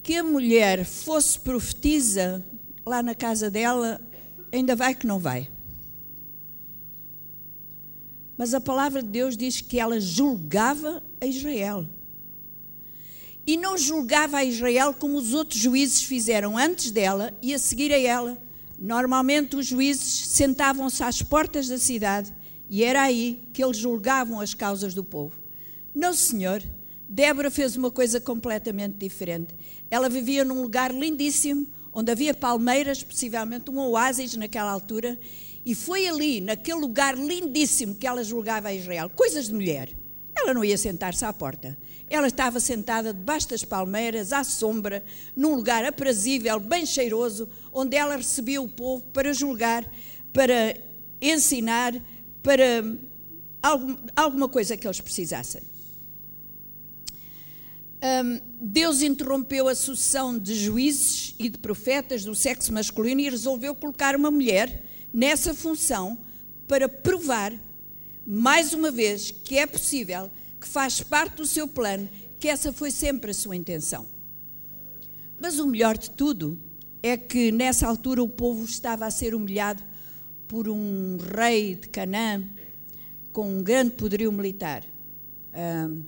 Que 0.02 0.16
a 0.16 0.24
mulher 0.24 0.84
fosse 0.84 1.38
profetiza 1.40 2.44
lá 2.84 3.02
na 3.02 3.14
casa 3.14 3.50
dela, 3.50 4.00
ainda 4.52 4.76
vai 4.76 4.94
que 4.94 5.06
não 5.06 5.18
vai. 5.18 5.48
Mas 8.36 8.52
a 8.52 8.60
palavra 8.60 9.02
de 9.02 9.08
Deus 9.08 9.36
diz 9.36 9.60
que 9.60 9.80
ela 9.80 9.98
julgava 9.98 11.02
a 11.20 11.26
Israel. 11.26 11.86
E 13.46 13.56
não 13.56 13.76
julgava 13.76 14.38
a 14.38 14.44
Israel 14.44 14.94
como 14.94 15.16
os 15.18 15.34
outros 15.34 15.60
juízes 15.60 16.02
fizeram 16.02 16.56
antes 16.56 16.90
dela 16.90 17.36
e 17.42 17.52
a 17.52 17.58
seguir 17.58 17.92
a 17.92 17.98
ela. 17.98 18.42
Normalmente 18.78 19.56
os 19.56 19.66
juízes 19.66 20.28
sentavam-se 20.28 21.02
às 21.02 21.22
portas 21.22 21.68
da 21.68 21.78
cidade 21.78 22.32
e 22.68 22.82
era 22.82 23.02
aí 23.02 23.42
que 23.52 23.62
eles 23.62 23.76
julgavam 23.76 24.40
as 24.40 24.54
causas 24.54 24.94
do 24.94 25.04
povo. 25.04 25.38
Não, 25.94 26.12
senhor. 26.12 26.62
Débora 27.08 27.50
fez 27.50 27.76
uma 27.76 27.90
coisa 27.90 28.20
completamente 28.20 28.94
diferente. 28.94 29.54
Ela 29.90 30.08
vivia 30.08 30.44
num 30.44 30.62
lugar 30.62 30.92
lindíssimo, 30.92 31.66
onde 31.92 32.10
havia 32.10 32.34
palmeiras, 32.34 33.02
possivelmente 33.02 33.70
um 33.70 33.78
oásis 33.78 34.34
naquela 34.34 34.72
altura, 34.72 35.18
e 35.64 35.74
foi 35.74 36.08
ali, 36.08 36.40
naquele 36.40 36.80
lugar 36.80 37.16
lindíssimo, 37.16 37.94
que 37.94 38.06
ela 38.06 38.24
julgava 38.24 38.68
a 38.68 38.74
Israel. 38.74 39.10
Coisas 39.10 39.46
de 39.46 39.54
mulher. 39.54 39.94
Ela 40.44 40.52
não 40.52 40.64
ia 40.64 40.76
sentar-se 40.76 41.24
à 41.24 41.32
porta. 41.32 41.76
Ela 42.08 42.26
estava 42.26 42.60
sentada 42.60 43.14
debaixo 43.14 43.48
das 43.48 43.64
palmeiras, 43.64 44.30
à 44.30 44.44
sombra, 44.44 45.02
num 45.34 45.54
lugar 45.54 45.86
aprazível, 45.86 46.60
bem 46.60 46.84
cheiroso, 46.84 47.48
onde 47.72 47.96
ela 47.96 48.14
recebia 48.14 48.60
o 48.60 48.68
povo 48.68 49.02
para 49.06 49.32
julgar, 49.32 49.90
para 50.34 50.76
ensinar, 51.18 51.94
para 52.42 52.84
alguma 54.14 54.46
coisa 54.46 54.76
que 54.76 54.86
eles 54.86 55.00
precisassem. 55.00 55.62
Um, 58.02 58.38
Deus 58.60 59.00
interrompeu 59.00 59.66
a 59.66 59.74
sucessão 59.74 60.38
de 60.38 60.54
juízes 60.54 61.34
e 61.38 61.48
de 61.48 61.56
profetas 61.56 62.22
do 62.22 62.34
sexo 62.34 62.70
masculino 62.70 63.22
e 63.22 63.30
resolveu 63.30 63.74
colocar 63.74 64.14
uma 64.14 64.30
mulher 64.30 64.84
nessa 65.10 65.54
função 65.54 66.18
para 66.68 66.86
provar, 66.86 67.54
mais 68.26 68.72
uma 68.72 68.90
vez, 68.90 69.30
que 69.30 69.58
é 69.58 69.66
possível, 69.66 70.30
que 70.60 70.66
faz 70.66 71.00
parte 71.02 71.36
do 71.36 71.46
seu 71.46 71.68
plano, 71.68 72.08
que 72.38 72.48
essa 72.48 72.72
foi 72.72 72.90
sempre 72.90 73.30
a 73.30 73.34
sua 73.34 73.56
intenção. 73.56 74.06
Mas 75.40 75.58
o 75.58 75.66
melhor 75.66 75.98
de 75.98 76.10
tudo 76.10 76.58
é 77.02 77.16
que 77.16 77.52
nessa 77.52 77.86
altura 77.86 78.22
o 78.22 78.28
povo 78.28 78.64
estava 78.64 79.04
a 79.04 79.10
ser 79.10 79.34
humilhado 79.34 79.82
por 80.48 80.68
um 80.68 81.18
rei 81.36 81.74
de 81.74 81.88
Canaã 81.88 82.42
com 83.32 83.58
um 83.58 83.62
grande 83.62 83.90
poderio 83.90 84.32
militar. 84.32 84.84
Um, 85.54 86.02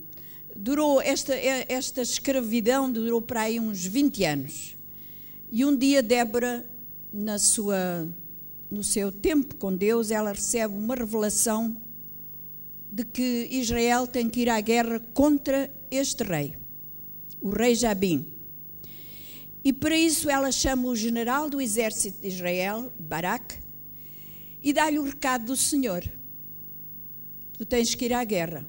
durou 0.55 1.01
esta, 1.01 1.35
esta 1.35 2.01
escravidão 2.01 2.91
durou 2.91 3.21
para 3.21 3.41
aí 3.41 3.59
uns 3.59 3.85
20 3.85 4.23
anos. 4.23 4.75
E 5.51 5.63
um 5.63 5.75
dia 5.75 6.01
Débora, 6.01 6.65
na 7.13 7.37
sua, 7.37 8.07
no 8.69 8.83
seu 8.83 9.11
tempo 9.11 9.55
com 9.55 9.75
Deus, 9.75 10.09
ela 10.09 10.31
recebe 10.31 10.73
uma 10.75 10.95
revelação 10.95 11.77
de 12.97 13.05
que 13.05 13.47
Israel 13.51 14.07
tem 14.07 14.27
que 14.27 14.39
ir 14.39 14.49
à 14.49 14.59
guerra 14.59 14.99
contra 15.13 15.69
este 15.91 16.23
rei, 16.23 16.57
o 17.39 17.51
rei 17.51 17.75
Jabim. 17.75 18.25
E 19.63 19.71
para 19.71 19.95
isso 19.95 20.31
ela 20.31 20.51
chama 20.51 20.87
o 20.87 20.95
general 20.95 21.47
do 21.47 21.61
exército 21.61 22.21
de 22.21 22.27
Israel, 22.27 22.91
Barak, 22.97 23.59
e 24.63 24.73
dá-lhe 24.73 24.97
o 24.97 25.03
recado 25.03 25.45
do 25.45 25.55
Senhor. 25.55 26.09
Tu 27.55 27.65
tens 27.65 27.93
que 27.93 28.05
ir 28.05 28.13
à 28.13 28.23
guerra. 28.23 28.65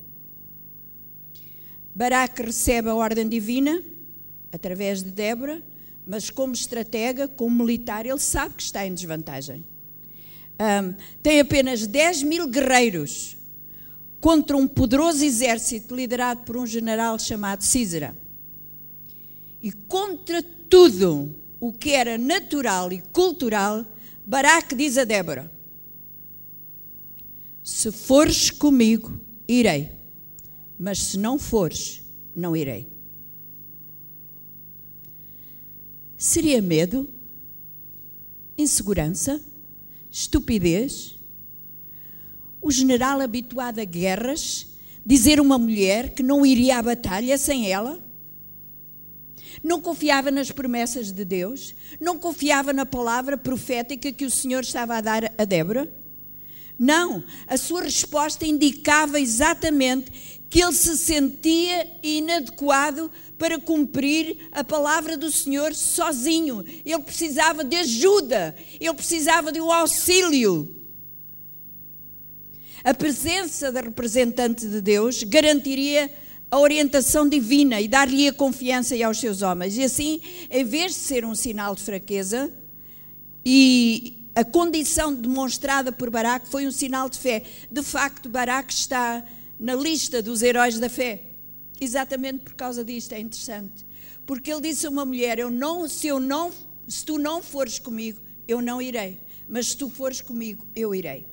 Baraque 1.95 2.43
recebe 2.43 2.91
a 2.91 2.95
ordem 2.95 3.27
divina, 3.27 3.83
através 4.53 5.03
de 5.03 5.11
Débora, 5.11 5.63
mas 6.07 6.29
como 6.29 6.53
estratega, 6.53 7.27
como 7.27 7.65
militar, 7.65 8.05
ele 8.05 8.19
sabe 8.19 8.57
que 8.57 8.63
está 8.63 8.87
em 8.87 8.93
desvantagem. 8.93 9.65
Um, 10.61 10.95
tem 11.23 11.41
apenas 11.41 11.87
10 11.87 12.25
mil 12.25 12.47
guerreiros 12.47 13.38
contra 14.21 14.57
um 14.57 14.67
poderoso 14.67 15.25
exército 15.25 15.95
liderado 15.95 16.43
por 16.43 16.57
um 16.57 16.67
general 16.67 17.19
chamado 17.19 17.63
Císara. 17.63 18.17
E 19.63 19.73
contra 19.73 20.43
tudo 20.43 21.35
o 21.61 21.73
que 21.73 21.91
era 21.91 22.17
natural 22.17 22.93
e 22.93 23.01
cultural, 23.13 23.85
Baraque 24.25 24.75
diz 24.75 24.99
a 24.99 25.05
Débora: 25.05 25.51
Se 27.63 27.91
fores 27.91 28.51
comigo, 28.51 29.21
irei 29.47 29.99
mas 30.79 30.99
se 31.03 31.19
não 31.19 31.39
fores, 31.39 32.03
não 32.35 32.57
irei. 32.57 32.89
Seria 36.17 36.63
medo? 36.63 37.09
Insegurança? 38.57 39.43
Estupidez? 40.11 41.18
O 42.69 42.71
general 42.71 43.23
habituado 43.23 43.81
a 43.81 43.85
guerras 43.85 44.67
dizer 45.03 45.41
uma 45.41 45.57
mulher 45.57 46.13
que 46.13 46.23
não 46.23 46.45
iria 46.45 46.77
à 46.77 46.83
batalha 46.83 47.39
sem 47.39 47.73
ela? 47.73 47.99
Não 49.65 49.81
confiava 49.81 50.31
nas 50.31 50.51
promessas 50.51 51.11
de 51.11 51.25
Deus? 51.25 51.75
Não 51.99 52.19
confiava 52.19 52.75
na 52.75 52.85
palavra 52.85 53.39
profética 53.39 54.13
que 54.13 54.27
o 54.27 54.31
Senhor 54.31 54.61
estava 54.61 54.97
a 54.97 55.01
dar 55.01 55.33
a 55.39 55.47
Débora? 55.47 55.91
Não, 56.79 57.25
a 57.47 57.57
sua 57.57 57.85
resposta 57.85 58.45
indicava 58.45 59.19
exatamente 59.19 60.43
que 60.51 60.63
ele 60.63 60.75
se 60.75 60.99
sentia 60.99 61.89
inadequado 62.03 63.11
para 63.39 63.59
cumprir 63.59 64.51
a 64.53 64.63
palavra 64.63 65.17
do 65.17 65.33
Senhor 65.33 65.75
sozinho. 65.75 66.63
Ele 66.85 67.03
precisava 67.03 67.65
de 67.65 67.77
ajuda, 67.77 68.55
ele 68.79 68.93
precisava 68.93 69.51
de 69.51 69.59
um 69.59 69.73
auxílio. 69.73 70.78
A 72.85 72.95
presença 72.95 73.73
da 73.73 73.81
representante 73.81 74.67
de 74.67 74.81
Deus 74.81 75.23
garantiria 75.23 76.11
a 76.51 76.59
orientação 76.59 77.29
divina 77.29 77.81
e 77.81 77.89
dar-lhe 77.89 78.29
a 78.29 78.33
confiança 78.33 78.95
aos 79.05 79.19
seus 79.19 79.43
homens. 79.43 79.77
E 79.77 79.85
assim, 79.85 80.21
em 80.51 80.65
vez 80.65 80.93
de 80.93 80.99
ser 80.99 81.25
um 81.25 81.35
sinal 81.35 81.75
de 81.75 81.83
fraqueza, 81.83 82.53
e 83.45 84.31
a 84.35 84.45
condição 84.45 85.15
demonstrada 85.15 85.91
por 85.91 86.11
Baraque 86.11 86.49
foi 86.49 86.67
um 86.67 86.71
sinal 86.71 87.09
de 87.09 87.19
fé. 87.19 87.43
De 87.71 87.83
facto, 87.83 88.29
Baraque 88.29 88.73
está 88.73 89.25
na 89.59 89.75
lista 89.75 90.23
dos 90.23 90.43
heróis 90.43 90.79
da 90.79 90.89
fé. 90.89 91.23
Exatamente 91.81 92.41
por 92.41 92.55
causa 92.55 92.85
disto, 92.85 93.13
é 93.13 93.21
interessante. 93.21 93.87
Porque 94.25 94.53
ele 94.53 94.61
disse 94.63 94.87
a 94.87 94.91
uma 94.91 95.05
mulher: 95.05 95.39
eu 95.39 95.51
não, 95.51 95.89
se, 95.89 96.07
eu 96.07 96.21
não, 96.21 96.53
se 96.87 97.05
tu 97.05 97.19
não 97.19 97.43
fores 97.43 97.79
comigo, 97.79 98.21
eu 98.47 98.63
não 98.63 98.81
irei. 98.81 99.21
Mas 99.49 99.69
se 99.69 99.77
tu 99.77 99.89
fores 99.89 100.21
comigo, 100.21 100.67
eu 100.77 100.95
irei. 100.95 101.27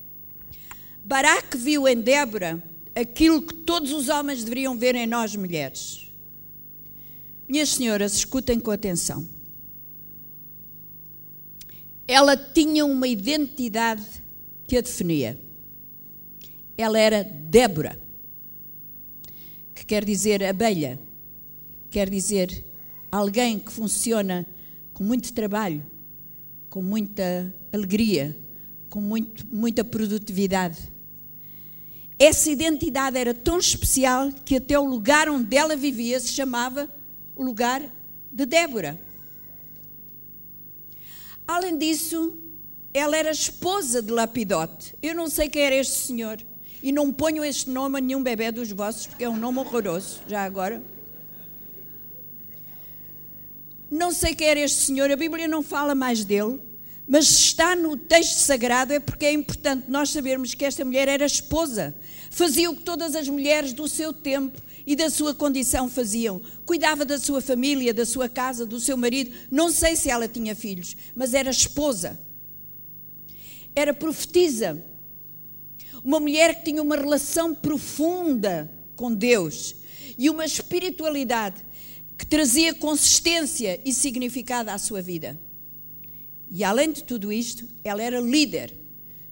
Baraque 1.05 1.55
viu 1.55 1.87
em 1.87 2.01
Débora 2.01 2.63
aquilo 2.95 3.39
que 3.39 3.53
todos 3.53 3.91
os 3.91 4.09
homens 4.09 4.43
deveriam 4.43 4.75
ver 4.75 4.95
em 4.95 5.05
nós 5.05 5.35
mulheres. 5.35 6.09
Minhas 7.47 7.69
senhoras, 7.69 8.15
escutem 8.15 8.59
com 8.59 8.71
atenção. 8.71 9.27
Ela 12.07 12.35
tinha 12.35 12.83
uma 12.83 13.07
identidade 13.07 14.03
que 14.67 14.75
a 14.75 14.81
definia. 14.81 15.39
Ela 16.75 16.97
era 16.97 17.23
Débora 17.23 18.03
que 19.75 19.85
quer 19.85 20.03
dizer 20.03 20.43
abelha, 20.43 20.99
quer 21.91 22.09
dizer 22.09 22.65
alguém 23.11 23.59
que 23.59 23.71
funciona 23.71 24.43
com 24.91 25.03
muito 25.03 25.31
trabalho, 25.33 25.85
com 26.67 26.81
muita 26.81 27.53
alegria, 27.71 28.35
com 28.89 28.99
muito, 28.99 29.45
muita 29.53 29.83
produtividade. 29.83 30.94
Essa 32.17 32.49
identidade 32.49 33.17
era 33.17 33.33
tão 33.33 33.59
especial 33.59 34.31
que 34.45 34.55
até 34.55 34.79
o 34.79 34.85
lugar 34.85 35.29
onde 35.29 35.55
ela 35.55 35.75
vivia 35.75 36.19
se 36.19 36.29
chamava 36.29 36.89
o 37.35 37.43
lugar 37.43 37.81
de 38.31 38.45
Débora. 38.45 38.99
Além 41.47 41.77
disso, 41.77 42.37
ela 42.93 43.17
era 43.17 43.31
esposa 43.31 44.01
de 44.01 44.11
Lapidote. 44.11 44.95
Eu 45.01 45.13
não 45.13 45.29
sei 45.29 45.49
quem 45.49 45.61
era 45.61 45.75
este 45.75 45.97
senhor. 45.97 46.39
E 46.81 46.91
não 46.91 47.11
ponho 47.11 47.43
este 47.43 47.69
nome 47.69 47.97
a 47.97 48.01
nenhum 48.01 48.21
bebê 48.21 48.51
dos 48.51 48.71
vossos, 48.71 49.07
porque 49.07 49.23
é 49.23 49.29
um 49.29 49.35
nome 49.35 49.59
horroroso, 49.59 50.21
já 50.27 50.43
agora. 50.43 50.81
Não 53.89 54.11
sei 54.11 54.35
quem 54.35 54.47
era 54.47 54.59
este 54.59 54.85
senhor, 54.85 55.11
a 55.11 55.15
Bíblia 55.15 55.47
não 55.47 55.63
fala 55.63 55.95
mais 55.95 56.23
dele, 56.23 56.61
mas 57.07 57.29
está 57.29 57.75
no 57.75 57.95
texto 57.95 58.39
sagrado 58.39 58.93
é 58.93 58.99
porque 58.99 59.25
é 59.25 59.33
importante 59.33 59.89
nós 59.89 60.09
sabermos 60.09 60.53
que 60.53 60.65
esta 60.65 60.83
mulher 60.83 61.07
era 61.07 61.25
esposa. 61.25 61.95
Fazia 62.31 62.69
o 62.69 62.75
que 62.75 62.83
todas 62.83 63.15
as 63.15 63.29
mulheres 63.29 63.73
do 63.73 63.87
seu 63.87 64.11
tempo 64.11 64.59
e 64.87 64.95
da 64.95 65.09
sua 65.09 65.33
condição 65.33 65.87
faziam. 65.87 66.41
Cuidava 66.65 67.05
da 67.05 67.19
sua 67.19 67.41
família, 67.41 67.93
da 67.93 68.05
sua 68.05 68.27
casa, 68.27 68.65
do 68.65 68.79
seu 68.79 68.97
marido. 68.97 69.35
Não 69.51 69.71
sei 69.71 69.95
se 69.95 70.09
ela 70.09 70.27
tinha 70.27 70.55
filhos, 70.55 70.95
mas 71.15 71.33
era 71.33 71.49
esposa. 71.49 72.19
era 73.75 73.93
profetisa. 73.93 74.83
Uma 76.03 76.19
mulher 76.19 76.55
que 76.55 76.65
tinha 76.65 76.81
uma 76.81 76.95
relação 76.95 77.53
profunda 77.53 78.71
com 78.95 79.13
Deus 79.13 79.75
e 80.17 80.29
uma 80.29 80.45
espiritualidade 80.45 81.63
que 82.17 82.25
trazia 82.25 82.73
consistência 82.73 83.81
e 83.83 83.93
significado 83.93 84.69
à 84.69 84.77
sua 84.77 85.01
vida. 85.01 85.37
E 86.49 86.63
além 86.63 86.91
de 86.91 87.03
tudo 87.03 87.31
isto, 87.31 87.67
ela 87.83 88.01
era 88.01 88.19
líder, 88.19 88.73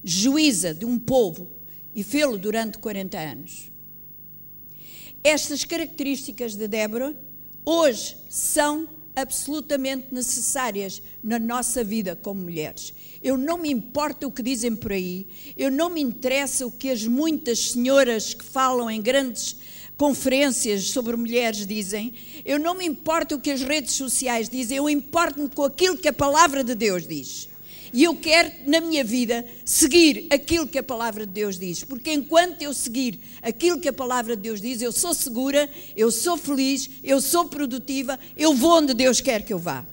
juíza 0.04 0.74
de 0.74 0.86
um 0.86 0.98
povo 0.98 1.52
e 1.96 2.04
fê-lo 2.04 2.38
durante 2.38 2.78
40 2.78 3.18
anos. 3.18 3.72
Estas 5.24 5.64
características 5.64 6.56
de 6.56 6.68
Débora 6.68 7.16
hoje 7.66 8.18
são 8.28 8.88
absolutamente 9.16 10.08
necessárias 10.12 11.02
na 11.24 11.38
nossa 11.40 11.84
vida 11.84 12.16
como 12.16 12.42
mulheres. 12.42 12.94
Eu 13.22 13.38
não 13.38 13.58
me 13.58 13.72
importa 13.72 14.28
o 14.28 14.32
que 14.32 14.42
dizem 14.42 14.76
por 14.76 14.92
aí, 14.92 15.28
eu 15.56 15.72
não 15.72 15.90
me 15.90 16.02
interessa 16.02 16.66
o 16.66 16.72
que 16.72 16.90
as 16.90 17.06
muitas 17.06 17.72
senhoras 17.72 18.34
que 18.34 18.44
falam 18.44 18.90
em 18.90 19.02
grandes 19.02 19.56
conferências 20.04 20.90
sobre 20.90 21.16
mulheres 21.16 21.66
dizem, 21.66 22.14
eu 22.44 22.60
não 22.60 22.76
me 22.76 22.86
importa 22.86 23.36
o 23.36 23.40
que 23.40 23.50
as 23.50 23.62
redes 23.62 23.94
sociais 23.94 24.50
dizem, 24.50 24.76
eu 24.76 24.90
importo-me 24.90 25.48
com 25.48 25.64
aquilo 25.64 25.98
que 25.98 26.10
a 26.10 26.12
palavra 26.12 26.62
de 26.62 26.76
Deus 26.76 27.08
diz. 27.08 27.48
E 27.94 28.04
eu 28.04 28.14
quero, 28.14 28.52
na 28.66 28.82
minha 28.82 29.02
vida, 29.02 29.46
seguir 29.64 30.28
aquilo 30.30 30.68
que 30.68 30.78
a 30.78 30.84
palavra 30.84 31.26
de 31.26 31.32
Deus 31.32 31.58
diz. 31.58 31.86
Porque 31.86 32.12
enquanto 32.12 32.62
eu 32.62 32.74
seguir 32.74 33.18
aquilo 33.42 33.80
que 33.80 33.88
a 33.88 33.94
palavra 33.94 34.36
de 34.36 34.42
Deus 34.42 34.60
diz, 34.60 34.82
eu 34.82 34.92
sou 34.92 35.14
segura, 35.14 35.70
eu 35.96 36.12
sou 36.12 36.36
feliz, 36.36 36.90
eu 37.02 37.22
sou 37.22 37.46
produtiva, 37.46 38.20
eu 38.36 38.54
vou 38.54 38.80
onde 38.80 38.94
Deus 38.94 39.22
quer 39.22 39.46
que 39.46 39.54
eu 39.54 39.60
vá. 39.60 39.86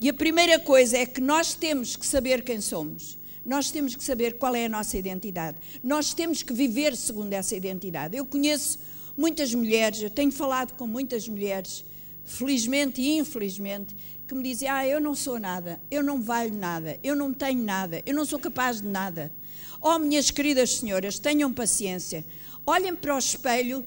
E 0.00 0.08
a 0.08 0.14
primeira 0.14 0.58
coisa 0.58 0.98
é 0.98 1.06
que 1.06 1.20
nós 1.20 1.54
temos 1.54 1.94
que 1.94 2.04
saber 2.04 2.42
quem 2.42 2.60
somos. 2.60 3.17
Nós 3.48 3.70
temos 3.70 3.96
que 3.96 4.04
saber 4.04 4.36
qual 4.36 4.54
é 4.54 4.66
a 4.66 4.68
nossa 4.68 4.98
identidade. 4.98 5.56
Nós 5.82 6.12
temos 6.12 6.42
que 6.42 6.52
viver 6.52 6.94
segundo 6.94 7.32
essa 7.32 7.56
identidade. 7.56 8.14
Eu 8.14 8.26
conheço 8.26 8.78
muitas 9.16 9.54
mulheres, 9.54 10.02
eu 10.02 10.10
tenho 10.10 10.30
falado 10.30 10.74
com 10.74 10.86
muitas 10.86 11.26
mulheres, 11.26 11.82
felizmente 12.26 13.00
e 13.00 13.16
infelizmente, 13.16 13.96
que 14.26 14.34
me 14.34 14.42
dizem: 14.42 14.68
Ah, 14.68 14.86
eu 14.86 15.00
não 15.00 15.14
sou 15.14 15.40
nada, 15.40 15.80
eu 15.90 16.02
não 16.02 16.20
valho 16.20 16.52
nada, 16.52 16.98
eu 17.02 17.16
não 17.16 17.32
tenho 17.32 17.62
nada, 17.62 18.02
eu 18.04 18.14
não 18.14 18.26
sou 18.26 18.38
capaz 18.38 18.82
de 18.82 18.88
nada. 18.88 19.32
Oh, 19.80 19.98
minhas 19.98 20.30
queridas 20.30 20.76
senhoras, 20.76 21.18
tenham 21.18 21.50
paciência. 21.50 22.26
Olhem 22.66 22.94
para 22.94 23.14
o 23.14 23.18
espelho, 23.18 23.82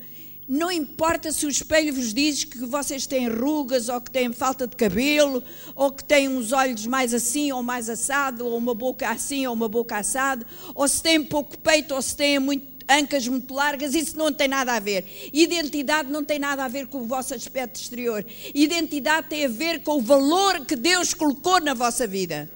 não 0.54 0.70
importa 0.70 1.32
se 1.32 1.46
o 1.46 1.50
espelho 1.50 1.94
vos 1.94 2.14
diz 2.14 2.44
que 2.44 2.58
vocês 2.66 3.06
têm 3.06 3.30
rugas, 3.30 3.88
ou 3.88 4.02
que 4.02 4.12
têm 4.12 4.34
falta 4.34 4.68
de 4.68 4.76
cabelo, 4.76 5.42
ou 5.74 5.90
que 5.90 6.04
têm 6.04 6.28
uns 6.28 6.52
olhos 6.52 6.86
mais 6.86 7.14
assim 7.14 7.54
ou 7.54 7.64
mais 7.64 7.90
assado, 7.90 8.46
ou 8.46 8.58
uma 8.58 8.74
boca 8.74 9.10
assim 9.10 9.48
ou 9.48 9.54
uma 9.54 9.70
boca 9.70 9.96
assada, 9.96 10.46
ou 10.76 10.86
se 10.90 11.02
têm 11.02 11.24
pouco 11.24 11.58
peito 11.58 11.96
ou 11.96 12.02
se 12.02 12.18
têm 12.18 12.38
muito 12.38 12.70
ancas 12.90 13.26
muito 13.30 13.54
largas, 13.54 13.96
isso 13.96 14.18
não 14.18 14.34
tem 14.34 14.50
nada 14.50 14.74
a 14.74 14.80
ver. 14.82 15.06
Identidade 15.32 16.12
não 16.12 16.22
tem 16.22 16.38
nada 16.38 16.66
a 16.66 16.68
ver 16.68 16.88
com 16.88 16.98
o 16.98 17.06
vosso 17.06 17.34
aspecto 17.34 17.80
exterior. 17.80 18.26
Identidade 18.54 19.28
tem 19.30 19.46
a 19.46 19.48
ver 19.48 19.80
com 19.84 20.00
o 20.00 20.02
valor 20.02 20.66
que 20.66 20.76
Deus 20.76 21.14
colocou 21.14 21.62
na 21.62 21.74
vossa 21.74 22.06
vida. 22.06 22.50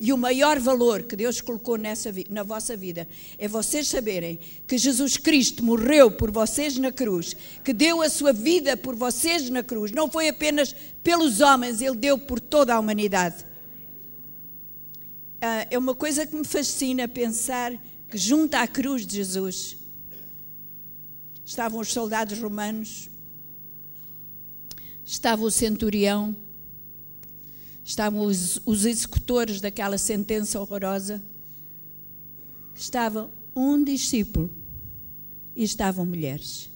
E 0.00 0.12
o 0.12 0.18
maior 0.18 0.58
valor 0.58 1.02
que 1.02 1.16
Deus 1.16 1.40
colocou 1.40 1.76
nessa, 1.76 2.12
na 2.28 2.42
vossa 2.42 2.76
vida 2.76 3.08
é 3.38 3.46
vocês 3.48 3.88
saberem 3.88 4.38
que 4.66 4.76
Jesus 4.76 5.16
Cristo 5.16 5.64
morreu 5.64 6.10
por 6.10 6.30
vocês 6.30 6.76
na 6.76 6.92
cruz, 6.92 7.36
que 7.64 7.72
deu 7.72 8.02
a 8.02 8.08
sua 8.08 8.32
vida 8.32 8.76
por 8.76 8.94
vocês 8.94 9.48
na 9.50 9.62
cruz. 9.62 9.92
Não 9.92 10.10
foi 10.10 10.28
apenas 10.28 10.74
pelos 11.02 11.40
homens, 11.40 11.80
Ele 11.80 11.96
deu 11.96 12.18
por 12.18 12.40
toda 12.40 12.74
a 12.74 12.78
humanidade. 12.78 13.44
Ah, 15.40 15.66
é 15.70 15.78
uma 15.78 15.94
coisa 15.94 16.26
que 16.26 16.34
me 16.34 16.44
fascina 16.44 17.06
pensar 17.06 17.72
que 18.08 18.16
junto 18.16 18.54
à 18.54 18.66
cruz 18.66 19.06
de 19.06 19.16
Jesus 19.16 19.76
estavam 21.44 21.80
os 21.80 21.92
soldados 21.92 22.38
romanos, 22.38 23.10
estava 25.04 25.42
o 25.42 25.50
centurião, 25.50 26.34
estavam 27.84 28.22
os, 28.24 28.60
os 28.64 28.84
executores 28.84 29.60
daquela 29.60 29.98
sentença 29.98 30.58
horrorosa, 30.58 31.22
estava 32.74 33.30
um 33.54 33.82
discípulo 33.84 34.50
e 35.54 35.62
estavam 35.62 36.06
mulheres. 36.06 36.70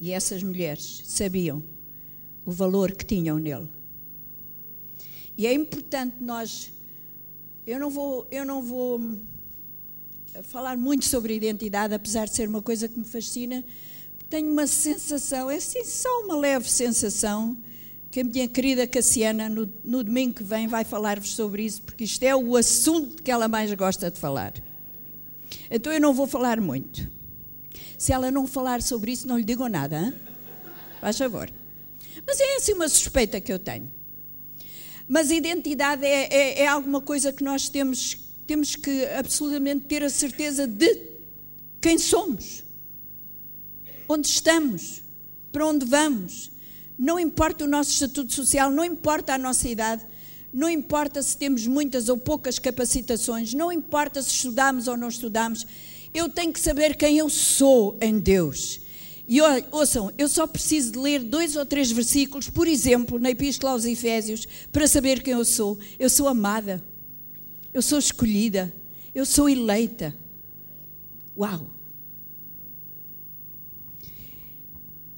E 0.00 0.10
essas 0.10 0.42
mulheres 0.42 1.02
sabiam 1.04 1.62
o 2.44 2.50
valor 2.50 2.92
que 2.92 3.06
tinham 3.06 3.38
nele. 3.38 3.68
E 5.38 5.46
é 5.46 5.54
importante 5.54 6.16
nós 6.20 6.74
eu 7.66 7.80
não 7.80 7.88
vou, 7.88 8.26
eu 8.30 8.44
não 8.44 8.62
vou 8.62 9.00
falar 10.42 10.76
muito 10.76 11.06
sobre 11.06 11.34
identidade, 11.34 11.94
apesar 11.94 12.26
de 12.26 12.34
ser 12.34 12.46
uma 12.46 12.60
coisa 12.60 12.86
que 12.86 12.98
me 12.98 13.06
fascina. 13.06 13.64
Tenho 14.28 14.52
uma 14.52 14.66
sensação, 14.66 15.50
é 15.50 15.56
assim 15.56 15.82
só 15.82 16.10
uma 16.24 16.36
leve 16.36 16.68
sensação, 16.68 17.56
que 18.14 18.20
a 18.20 18.24
minha 18.24 18.46
querida 18.46 18.86
Cassiana, 18.86 19.48
no, 19.48 19.68
no 19.82 20.04
domingo 20.04 20.34
que 20.34 20.44
vem, 20.44 20.68
vai 20.68 20.84
falar-vos 20.84 21.34
sobre 21.34 21.64
isso, 21.64 21.82
porque 21.82 22.04
isto 22.04 22.22
é 22.22 22.32
o 22.32 22.56
assunto 22.56 23.20
que 23.20 23.28
ela 23.28 23.48
mais 23.48 23.74
gosta 23.74 24.08
de 24.08 24.20
falar. 24.20 24.54
Então 25.68 25.92
eu 25.92 26.00
não 26.00 26.14
vou 26.14 26.24
falar 26.24 26.60
muito. 26.60 27.10
Se 27.98 28.12
ela 28.12 28.30
não 28.30 28.46
falar 28.46 28.82
sobre 28.82 29.10
isso, 29.10 29.26
não 29.26 29.36
lhe 29.36 29.42
digam 29.42 29.68
nada, 29.68 29.98
hein? 29.98 30.14
faz 31.00 31.18
favor. 31.18 31.50
Mas 32.24 32.38
é 32.38 32.54
assim 32.54 32.74
uma 32.74 32.88
suspeita 32.88 33.40
que 33.40 33.52
eu 33.52 33.58
tenho. 33.58 33.90
Mas 35.08 35.32
identidade 35.32 36.06
é, 36.06 36.32
é, 36.32 36.60
é 36.60 36.66
alguma 36.68 37.00
coisa 37.00 37.32
que 37.32 37.42
nós 37.42 37.68
temos, 37.68 38.16
temos 38.46 38.76
que 38.76 39.06
absolutamente 39.06 39.86
ter 39.86 40.04
a 40.04 40.08
certeza 40.08 40.68
de 40.68 41.00
quem 41.80 41.98
somos, 41.98 42.62
onde 44.08 44.28
estamos, 44.28 45.02
para 45.50 45.66
onde 45.66 45.84
vamos. 45.84 46.53
Não 46.98 47.18
importa 47.18 47.64
o 47.64 47.68
nosso 47.68 47.90
estatuto 47.90 48.32
social, 48.32 48.70
não 48.70 48.84
importa 48.84 49.34
a 49.34 49.38
nossa 49.38 49.68
idade, 49.68 50.04
não 50.52 50.70
importa 50.70 51.20
se 51.20 51.36
temos 51.36 51.66
muitas 51.66 52.08
ou 52.08 52.16
poucas 52.16 52.60
capacitações, 52.60 53.52
não 53.52 53.72
importa 53.72 54.22
se 54.22 54.30
estudamos 54.30 54.86
ou 54.86 54.96
não 54.96 55.08
estudamos, 55.08 55.66
eu 56.14 56.28
tenho 56.28 56.52
que 56.52 56.60
saber 56.60 56.96
quem 56.96 57.18
eu 57.18 57.28
sou 57.28 57.98
em 58.00 58.20
Deus. 58.20 58.80
E 59.26 59.40
ouçam, 59.72 60.12
eu 60.16 60.28
só 60.28 60.46
preciso 60.46 60.92
de 60.92 60.98
ler 60.98 61.24
dois 61.24 61.56
ou 61.56 61.66
três 61.66 61.90
versículos, 61.90 62.48
por 62.48 62.68
exemplo, 62.68 63.18
na 63.18 63.30
Epístola 63.30 63.72
aos 63.72 63.84
Efésios, 63.84 64.46
para 64.70 64.86
saber 64.86 65.22
quem 65.22 65.32
eu 65.32 65.44
sou. 65.44 65.78
Eu 65.98 66.08
sou 66.08 66.28
amada, 66.28 66.80
eu 67.72 67.82
sou 67.82 67.98
escolhida, 67.98 68.72
eu 69.12 69.26
sou 69.26 69.48
eleita. 69.48 70.16
Uau! 71.36 71.73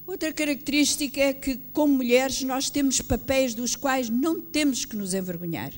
Outra 0.07 0.33
característica 0.33 1.21
é 1.21 1.33
que, 1.33 1.57
como 1.73 1.97
mulheres, 1.97 2.43
nós 2.45 2.71
temos 2.71 3.01
papéis 3.01 3.55
dos 3.55 3.75
quais 3.75 4.09
não 4.09 4.41
temos 4.41 4.85
que 4.85 4.95
nos 4.95 5.15
envergonhar. 5.15 5.73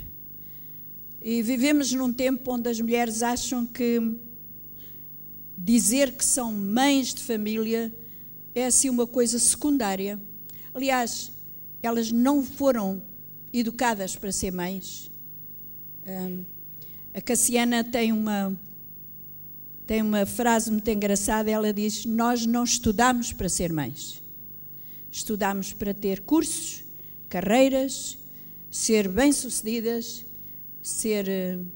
E 1.23 1.41
vivemos 1.41 1.93
num 1.93 2.12
tempo 2.12 2.53
onde 2.53 2.69
as 2.69 2.79
mulheres 2.79 3.23
acham 3.23 3.64
que 3.64 3.99
dizer 5.57 6.12
que 6.12 6.25
são 6.25 6.53
mães 6.53 7.14
de 7.14 7.23
família 7.23 7.93
é 8.55 8.67
assim 8.67 8.91
uma 8.91 9.07
coisa 9.07 9.38
secundária. 9.38 10.21
Aliás, 10.75 11.33
elas 11.83 12.12
não 12.12 12.45
foram 12.45 13.03
educadas 13.51 14.14
para 14.14 14.31
ser 14.31 14.53
mães. 14.53 15.11
Um, 16.07 16.45
a 17.14 17.21
Cassiana 17.23 17.83
tem 17.83 18.12
uma 18.12 18.55
tem 19.88 20.03
uma 20.03 20.27
frase 20.27 20.70
muito 20.70 20.87
engraçada. 20.90 21.51
Ela 21.51 21.72
diz: 21.72 22.05
Nós 22.05 22.44
não 22.44 22.62
estudamos 22.62 23.33
para 23.33 23.48
ser 23.48 23.72
mães, 23.72 24.22
estudamos 25.11 25.72
para 25.72 25.94
ter 25.94 26.20
cursos, 26.20 26.85
carreiras, 27.27 28.18
ser 28.70 29.09
bem-sucedidas, 29.09 30.27
ser 30.83 31.27
uh, 31.27 31.66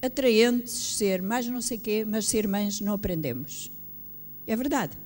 atraentes, 0.00 0.70
ser 0.72 1.20
mais 1.20 1.48
não 1.48 1.60
sei 1.60 1.78
quê, 1.78 2.04
mas 2.06 2.26
ser 2.26 2.46
mães 2.46 2.80
não 2.80 2.92
aprendemos. 2.92 3.72
É 4.46 4.54
verdade. 4.54 4.96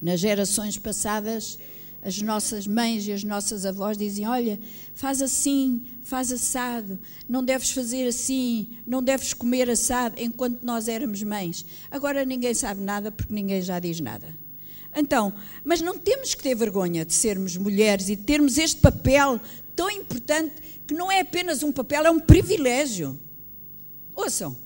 Nas 0.00 0.20
gerações 0.20 0.76
passadas, 0.76 1.58
as 2.02 2.20
nossas 2.22 2.66
mães 2.66 3.06
e 3.06 3.12
as 3.12 3.24
nossas 3.24 3.66
avós 3.66 3.98
diziam: 3.98 4.30
Olha, 4.30 4.58
faz 4.94 5.20
assim, 5.20 5.82
faz 6.02 6.32
assado, 6.32 6.98
não 7.28 7.44
deves 7.44 7.70
fazer 7.70 8.06
assim, 8.06 8.68
não 8.86 9.02
deves 9.02 9.34
comer 9.34 9.68
assado, 9.68 10.14
enquanto 10.18 10.62
nós 10.62 10.88
éramos 10.88 11.22
mães. 11.22 11.66
Agora 11.90 12.24
ninguém 12.24 12.54
sabe 12.54 12.82
nada 12.82 13.10
porque 13.10 13.34
ninguém 13.34 13.60
já 13.60 13.78
diz 13.78 14.00
nada. 14.00 14.28
Então, 14.94 15.32
mas 15.64 15.80
não 15.80 15.98
temos 15.98 16.34
que 16.34 16.42
ter 16.42 16.54
vergonha 16.54 17.04
de 17.04 17.12
sermos 17.12 17.56
mulheres 17.56 18.08
e 18.08 18.16
termos 18.16 18.58
este 18.58 18.80
papel 18.80 19.40
tão 19.76 19.90
importante 19.90 20.54
que 20.86 20.94
não 20.94 21.12
é 21.12 21.20
apenas 21.20 21.62
um 21.62 21.70
papel, 21.70 22.06
é 22.06 22.10
um 22.10 22.18
privilégio. 22.18 23.18
Ouçam, 24.14 24.56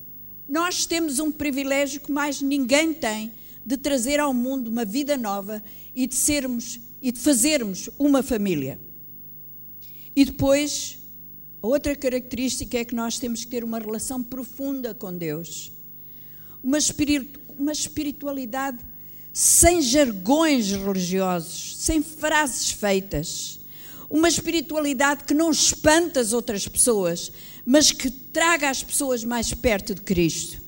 nós 0.49 0.87
temos 0.87 1.19
um 1.19 1.33
privilégio 1.33 2.01
que 2.01 2.13
mais 2.13 2.41
ninguém 2.41 2.95
tem 2.95 3.33
de 3.65 3.77
trazer 3.77 4.21
ao 4.21 4.33
mundo 4.33 4.69
uma 4.69 4.85
vida 4.85 5.17
nova 5.17 5.63
e 5.95 6.07
de 6.07 6.15
sermos 6.15 6.81
e 7.03 7.13
de 7.13 7.19
fazermos 7.19 7.91
uma 7.99 8.23
família. 8.23 8.81
E 10.15 10.25
depois 10.25 11.03
A 11.63 11.67
outra 11.69 11.95
característica 11.95 12.77
é 12.77 12.85
que 12.85 12.95
nós 12.95 13.21
temos 13.21 13.45
que 13.45 13.51
ter 13.51 13.63
uma 13.63 13.79
relação 13.79 14.21
profunda 14.21 14.93
com 14.93 15.17
Deus. 15.17 15.71
Uma, 16.61 16.77
espiritu 16.77 17.41
uma 17.57 17.71
espiritualidade 17.71 18.79
sem 19.33 19.81
jargões 19.81 20.73
religiosos, 20.73 21.77
sem 21.79 22.03
frases 22.03 22.73
feitas. 22.73 23.61
Uma 24.11 24.29
espiritualidade 24.29 25.23
que 25.23 25.33
não 25.33 25.53
espanta 25.53 26.19
as 26.19 26.33
outras 26.33 26.67
pessoas, 26.67 27.31
mas 27.65 27.93
que 27.93 28.11
traga 28.11 28.69
as 28.69 28.83
pessoas 28.83 29.23
mais 29.23 29.55
perto 29.55 29.95
de 29.95 30.03
Cristo. 30.03 30.61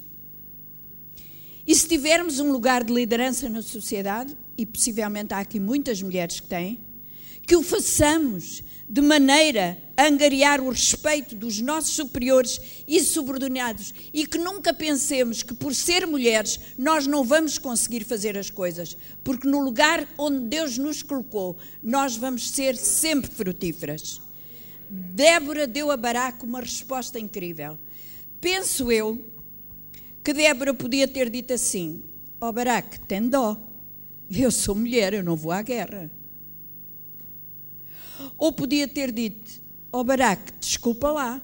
E 1.67 1.75
se 1.75 1.89
tivermos 1.89 2.39
um 2.39 2.53
lugar 2.53 2.85
de 2.85 2.93
liderança 2.93 3.49
na 3.49 3.63
sociedade, 3.63 4.37
e 4.57 4.65
possivelmente 4.65 5.35
há 5.35 5.39
aqui 5.39 5.59
muitas 5.59 6.01
mulheres 6.03 6.41
que 6.41 6.47
têm, 6.47 6.79
que 7.47 7.57
o 7.57 7.63
façamos 7.63 8.63
de 8.89 9.01
maneira 9.01 9.79
a 9.97 10.07
angariar 10.07 10.61
o 10.61 10.71
respeito 10.71 11.35
dos 11.35 11.61
nossos 11.61 11.95
superiores 11.95 12.61
e 12.87 13.03
subordinados 13.03 13.95
e 14.13 14.27
que 14.27 14.39
nunca 14.39 14.75
pensemos 14.75 15.43
que 15.43 15.55
por 15.55 15.75
ser 15.75 16.07
mulheres 16.07 16.61
nós 16.77 17.07
não 17.07 17.25
vamos 17.25 17.59
conseguir 17.59 18.05
fazer 18.05 18.37
as 18.37 18.51
coisas, 18.51 18.97
porque 19.23 19.49
no 19.49 19.61
lugar 19.61 20.07
onde 20.19 20.47
Deus 20.49 20.77
nos 20.77 21.03
colocou, 21.03 21.57
nós 21.83 22.17
vamos 22.17 22.51
ser 22.51 22.77
sempre 22.77 23.31
frutíferas. 23.31 24.21
Débora 24.89 25.67
deu 25.67 25.91
a 25.91 25.97
Baraque 25.97 26.45
uma 26.45 26.61
resposta 26.61 27.19
incrível. 27.19 27.79
Penso 28.41 28.93
eu 28.93 29.25
que 30.23 30.33
Débora 30.33 30.75
podia 30.75 31.09
ter 31.09 31.31
dito 31.31 31.53
assim: 31.53 32.03
Ó 32.41 32.49
oh, 32.49 32.53
Baraque, 32.53 33.01
tem 33.01 33.29
dó. 33.29 33.74
Eu 34.31 34.51
sou 34.51 34.75
mulher, 34.75 35.15
eu 35.15 35.23
não 35.23 35.37
vou 35.37 35.53
à 35.53 35.63
guerra. 35.63 36.11
Ou 38.39 38.53
podia 38.53 38.89
ter 38.89 39.13
dito: 39.13 39.61
Ó 39.93 40.01
oh, 40.01 40.05
Baraque, 40.05 40.53
desculpa 40.61 41.11
lá. 41.11 41.43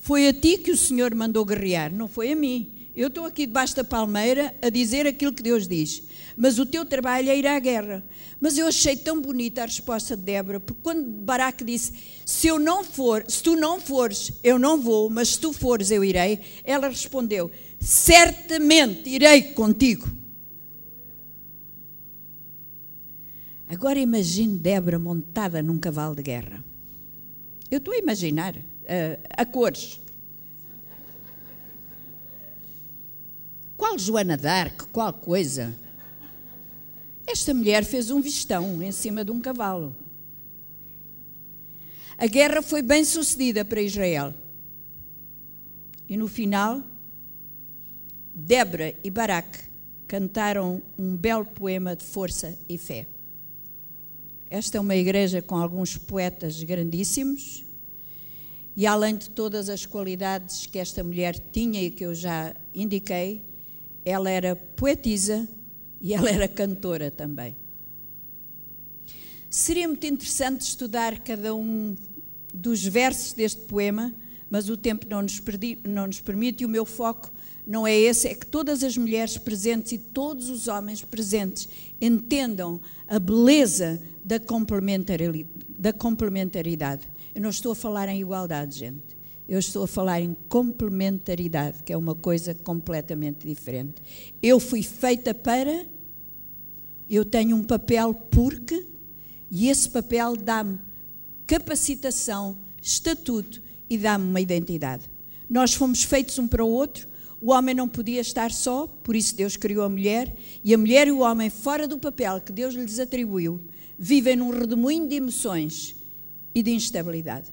Foi 0.00 0.26
a 0.28 0.32
ti 0.32 0.58
que 0.58 0.70
o 0.70 0.76
Senhor 0.76 1.14
mandou 1.14 1.44
guerrear, 1.44 1.92
não 1.92 2.08
foi 2.08 2.32
a 2.32 2.36
mim. 2.36 2.72
Eu 2.94 3.08
estou 3.08 3.24
aqui 3.24 3.46
debaixo 3.46 3.74
da 3.74 3.84
palmeira 3.84 4.54
a 4.60 4.68
dizer 4.68 5.06
aquilo 5.06 5.32
que 5.32 5.42
Deus 5.42 5.66
diz. 5.66 6.02
Mas 6.36 6.58
o 6.58 6.66
teu 6.66 6.84
trabalho 6.84 7.30
é 7.30 7.38
ir 7.38 7.46
à 7.46 7.58
guerra. 7.58 8.04
Mas 8.38 8.58
eu 8.58 8.66
achei 8.66 8.96
tão 8.96 9.20
bonita 9.20 9.62
a 9.62 9.66
resposta 9.66 10.16
de 10.16 10.24
Débora, 10.24 10.60
porque 10.60 10.80
quando 10.82 11.02
Baraque 11.04 11.64
disse: 11.64 11.92
Se 12.26 12.48
eu 12.48 12.58
não 12.58 12.84
for, 12.84 13.24
se 13.28 13.42
tu 13.42 13.56
não 13.56 13.80
fores, 13.80 14.32
eu 14.42 14.58
não 14.58 14.78
vou, 14.78 15.08
mas 15.08 15.30
se 15.30 15.38
tu 15.38 15.52
fores, 15.52 15.90
eu 15.90 16.04
irei. 16.04 16.40
Ela 16.64 16.88
respondeu: 16.88 17.50
Certamente 17.80 19.08
irei 19.08 19.42
contigo. 19.42 20.21
Agora 23.72 23.98
imagine 23.98 24.58
Débora 24.58 24.98
montada 24.98 25.62
num 25.62 25.78
cavalo 25.78 26.14
de 26.14 26.22
guerra. 26.22 26.62
Eu 27.70 27.78
estou 27.78 27.94
a 27.94 27.96
imaginar, 27.96 28.54
uh, 28.54 28.62
a 29.30 29.46
cores. 29.46 29.98
Qual 33.74 33.98
Joana 33.98 34.36
d'Arc, 34.36 34.88
qual 34.92 35.10
coisa? 35.14 35.74
Esta 37.26 37.54
mulher 37.54 37.82
fez 37.82 38.10
um 38.10 38.20
vistão 38.20 38.82
em 38.82 38.92
cima 38.92 39.24
de 39.24 39.30
um 39.30 39.40
cavalo. 39.40 39.96
A 42.18 42.26
guerra 42.26 42.60
foi 42.60 42.82
bem 42.82 43.06
sucedida 43.06 43.64
para 43.64 43.80
Israel. 43.80 44.34
E 46.06 46.14
no 46.18 46.28
final, 46.28 46.82
Débora 48.34 48.94
e 49.02 49.08
Baraque 49.08 49.60
cantaram 50.06 50.82
um 50.98 51.16
belo 51.16 51.46
poema 51.46 51.96
de 51.96 52.04
força 52.04 52.54
e 52.68 52.76
fé. 52.76 53.06
Esta 54.52 54.76
é 54.76 54.80
uma 54.82 54.94
igreja 54.94 55.40
com 55.40 55.56
alguns 55.56 55.96
poetas 55.96 56.62
grandíssimos 56.62 57.64
e, 58.76 58.86
além 58.86 59.16
de 59.16 59.30
todas 59.30 59.70
as 59.70 59.86
qualidades 59.86 60.66
que 60.66 60.78
esta 60.78 61.02
mulher 61.02 61.38
tinha 61.50 61.82
e 61.82 61.90
que 61.90 62.04
eu 62.04 62.14
já 62.14 62.54
indiquei, 62.74 63.40
ela 64.04 64.28
era 64.28 64.54
poetisa 64.54 65.48
e 66.02 66.12
ela 66.12 66.28
era 66.28 66.46
cantora 66.46 67.10
também. 67.10 67.56
Seria 69.48 69.88
muito 69.88 70.06
interessante 70.06 70.60
estudar 70.60 71.20
cada 71.20 71.54
um 71.54 71.96
dos 72.52 72.84
versos 72.84 73.32
deste 73.32 73.62
poema, 73.62 74.14
mas 74.50 74.68
o 74.68 74.76
tempo 74.76 75.06
não 75.08 75.22
nos, 75.22 75.40
perdi, 75.40 75.78
não 75.82 76.06
nos 76.06 76.20
permite 76.20 76.62
e 76.62 76.66
o 76.66 76.68
meu 76.68 76.84
foco 76.84 77.32
não 77.66 77.86
é 77.86 77.96
esse, 77.96 78.28
é 78.28 78.34
que 78.34 78.44
todas 78.44 78.84
as 78.84 78.98
mulheres 78.98 79.38
presentes 79.38 79.92
e 79.92 79.98
todos 79.98 80.50
os 80.50 80.68
homens 80.68 81.02
presentes 81.02 81.70
entendam 81.98 82.78
a 83.08 83.18
beleza 83.18 84.11
da 84.24 84.38
complementaridade. 84.38 85.46
Da 85.68 85.92
complementaridade. 85.92 87.06
Eu 87.34 87.42
não 87.42 87.50
estou 87.50 87.72
a 87.72 87.76
falar 87.76 88.08
em 88.08 88.20
igualdade, 88.20 88.78
gente. 88.78 89.16
Eu 89.48 89.58
estou 89.58 89.84
a 89.84 89.88
falar 89.88 90.20
em 90.20 90.36
complementaridade, 90.48 91.82
que 91.82 91.92
é 91.92 91.96
uma 91.96 92.14
coisa 92.14 92.54
completamente 92.54 93.46
diferente. 93.46 94.00
Eu 94.42 94.60
fui 94.60 94.82
feita 94.82 95.34
para, 95.34 95.86
eu 97.10 97.24
tenho 97.24 97.56
um 97.56 97.64
papel 97.64 98.14
porque, 98.14 98.86
e 99.50 99.68
esse 99.68 99.90
papel 99.90 100.36
dá-me 100.36 100.78
capacitação, 101.46 102.56
estatuto 102.80 103.60
e 103.90 103.98
dá-me 103.98 104.24
uma 104.24 104.40
identidade. 104.40 105.10
Nós 105.50 105.74
fomos 105.74 106.04
feitos 106.04 106.38
um 106.38 106.48
para 106.48 106.64
o 106.64 106.70
outro, 106.70 107.06
o 107.40 107.50
homem 107.50 107.74
não 107.74 107.88
podia 107.88 108.20
estar 108.20 108.52
só, 108.52 108.86
por 108.86 109.16
isso 109.16 109.36
Deus 109.36 109.56
criou 109.56 109.84
a 109.84 109.88
mulher, 109.88 110.34
e 110.64 110.72
a 110.72 110.78
mulher 110.78 111.08
e 111.08 111.12
o 111.12 111.18
homem, 111.18 111.50
fora 111.50 111.88
do 111.88 111.98
papel 111.98 112.40
que 112.40 112.52
Deus 112.52 112.72
lhes 112.72 113.00
atribuiu, 113.00 113.60
vivem 113.98 114.36
num 114.36 114.50
redemoinho 114.50 115.08
de 115.08 115.16
emoções 115.16 115.94
e 116.54 116.62
de 116.62 116.70
instabilidade. 116.70 117.52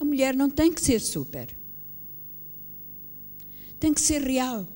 A 0.00 0.04
mulher 0.04 0.34
não 0.34 0.50
tem 0.50 0.72
que 0.72 0.80
ser 0.80 1.00
super. 1.00 1.56
Tem 3.78 3.94
que 3.94 4.00
ser 4.00 4.20
real. 4.20 4.66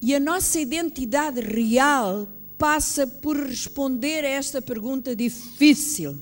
E 0.00 0.14
a 0.14 0.20
nossa 0.20 0.60
identidade 0.60 1.40
real 1.40 2.28
passa 2.56 3.06
por 3.06 3.36
responder 3.36 4.24
a 4.24 4.28
esta 4.28 4.62
pergunta 4.62 5.14
difícil. 5.14 6.18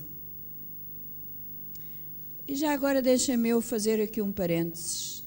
E 2.47 2.55
já 2.55 2.73
agora 2.73 3.01
deixem-me 3.01 3.49
eu 3.49 3.61
fazer 3.61 4.01
aqui 4.01 4.21
um 4.21 4.31
parênteses. 4.31 5.25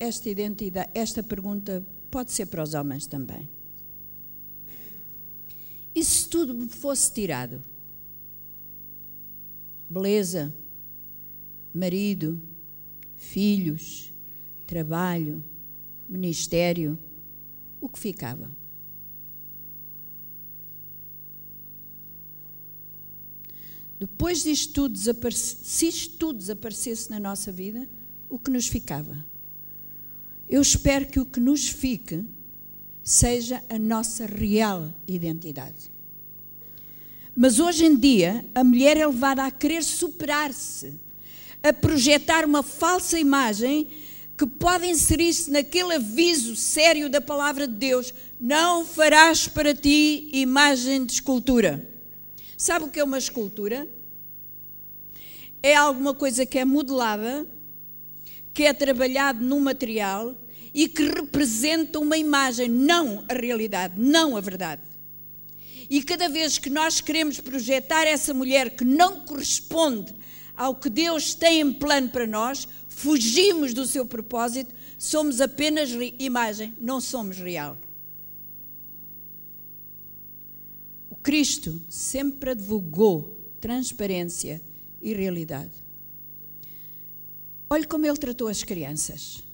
Esta 0.00 0.28
identidade, 0.28 0.90
esta 0.94 1.22
pergunta 1.22 1.84
pode 2.10 2.32
ser 2.32 2.46
para 2.46 2.62
os 2.62 2.74
homens 2.74 3.06
também. 3.06 3.48
E 5.98 6.04
se 6.04 6.28
tudo 6.28 6.54
me 6.54 6.68
fosse 6.68 7.12
tirado? 7.12 7.60
Beleza, 9.90 10.54
marido, 11.74 12.40
filhos, 13.16 14.12
trabalho, 14.64 15.42
ministério, 16.08 16.96
o 17.80 17.88
que 17.88 17.98
ficava? 17.98 18.48
Depois 23.98 24.44
disto 24.44 24.74
tudo 24.74 24.96
se 25.42 25.88
isto 25.88 26.16
tudo 26.16 26.38
desaparecesse 26.38 27.10
na 27.10 27.18
nossa 27.18 27.50
vida, 27.50 27.88
o 28.30 28.38
que 28.38 28.52
nos 28.52 28.68
ficava? 28.68 29.26
Eu 30.48 30.62
espero 30.62 31.08
que 31.08 31.18
o 31.18 31.26
que 31.26 31.40
nos 31.40 31.68
fique 31.68 32.24
seja 33.08 33.64
a 33.70 33.78
nossa 33.78 34.26
real 34.26 34.92
identidade. 35.06 35.90
Mas 37.34 37.58
hoje 37.58 37.86
em 37.86 37.96
dia, 37.96 38.44
a 38.54 38.62
mulher 38.62 38.98
é 38.98 39.06
levada 39.06 39.44
a 39.44 39.50
querer 39.50 39.82
superar-se, 39.82 40.92
a 41.62 41.72
projetar 41.72 42.44
uma 42.44 42.62
falsa 42.62 43.18
imagem 43.18 43.88
que 44.36 44.46
pode 44.46 44.86
inserir-se 44.86 45.50
naquele 45.50 45.94
aviso 45.94 46.54
sério 46.54 47.08
da 47.08 47.18
palavra 47.18 47.66
de 47.66 47.76
Deus: 47.76 48.12
não 48.38 48.84
farás 48.84 49.48
para 49.48 49.74
ti 49.74 50.28
imagem 50.30 51.06
de 51.06 51.14
escultura. 51.14 51.88
Sabe 52.58 52.84
o 52.84 52.90
que 52.90 53.00
é 53.00 53.04
uma 53.04 53.16
escultura? 53.16 53.88
É 55.62 55.74
alguma 55.74 56.12
coisa 56.12 56.44
que 56.44 56.58
é 56.58 56.64
modelada, 56.66 57.46
que 58.52 58.64
é 58.64 58.74
trabalhado 58.74 59.42
num 59.42 59.60
material 59.60 60.36
e 60.74 60.88
que 60.88 61.02
representa 61.04 61.98
uma 61.98 62.16
imagem, 62.16 62.68
não 62.68 63.24
a 63.28 63.34
realidade, 63.34 63.94
não 63.96 64.36
a 64.36 64.40
verdade. 64.40 64.82
E 65.90 66.02
cada 66.02 66.28
vez 66.28 66.58
que 66.58 66.68
nós 66.68 67.00
queremos 67.00 67.40
projetar 67.40 68.04
essa 68.04 68.34
mulher 68.34 68.76
que 68.76 68.84
não 68.84 69.20
corresponde 69.20 70.14
ao 70.56 70.74
que 70.74 70.90
Deus 70.90 71.34
tem 71.34 71.60
em 71.60 71.72
plano 71.72 72.08
para 72.08 72.26
nós, 72.26 72.68
fugimos 72.88 73.72
do 73.72 73.86
seu 73.86 74.04
propósito, 74.04 74.74
somos 74.98 75.40
apenas 75.40 75.90
imagem, 76.18 76.76
não 76.80 77.00
somos 77.00 77.38
real. 77.38 77.78
Cristo 81.28 81.78
sempre 81.90 82.52
advogou 82.52 83.38
transparência 83.60 84.62
e 85.02 85.12
realidade. 85.12 85.72
Olhe 87.68 87.86
como 87.86 88.06
ele 88.06 88.16
tratou 88.16 88.48
as 88.48 88.62
crianças. 88.62 89.44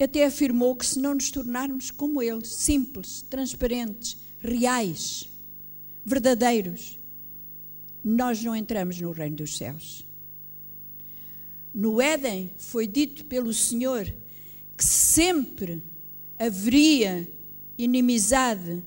Até 0.00 0.24
afirmou 0.24 0.74
que 0.74 0.86
se 0.86 0.98
não 0.98 1.14
nos 1.14 1.30
tornarmos 1.30 1.90
como 1.90 2.22
ele, 2.22 2.44
simples, 2.44 3.20
transparentes, 3.20 4.16
reais, 4.38 5.28
verdadeiros, 6.04 6.98
nós 8.02 8.42
não 8.42 8.56
entramos 8.56 8.98
no 8.98 9.12
reino 9.12 9.36
dos 9.36 9.58
céus. 9.58 10.06
No 11.74 12.00
Éden 12.00 12.50
foi 12.56 12.86
dito 12.86 13.26
pelo 13.26 13.52
Senhor 13.52 14.12
que 14.76 14.84
sempre 14.84 15.82
haveria 16.38 17.28
inimizade 17.76 18.82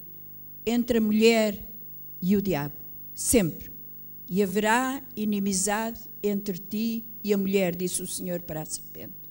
entre 0.66 0.98
a 0.98 1.02
mulher 1.02 1.72
e 2.22 2.36
o 2.36 2.42
diabo. 2.42 2.74
Sempre. 3.14 3.72
E 4.28 4.42
haverá 4.42 5.04
inimizade 5.16 6.00
entre 6.24 6.58
ti 6.58 7.06
e 7.24 7.32
a 7.34 7.38
mulher, 7.38 7.76
disse 7.76 8.02
o 8.02 8.08
Senhor 8.08 8.42
para 8.42 8.62
a 8.62 8.66
serpente. 8.66 9.23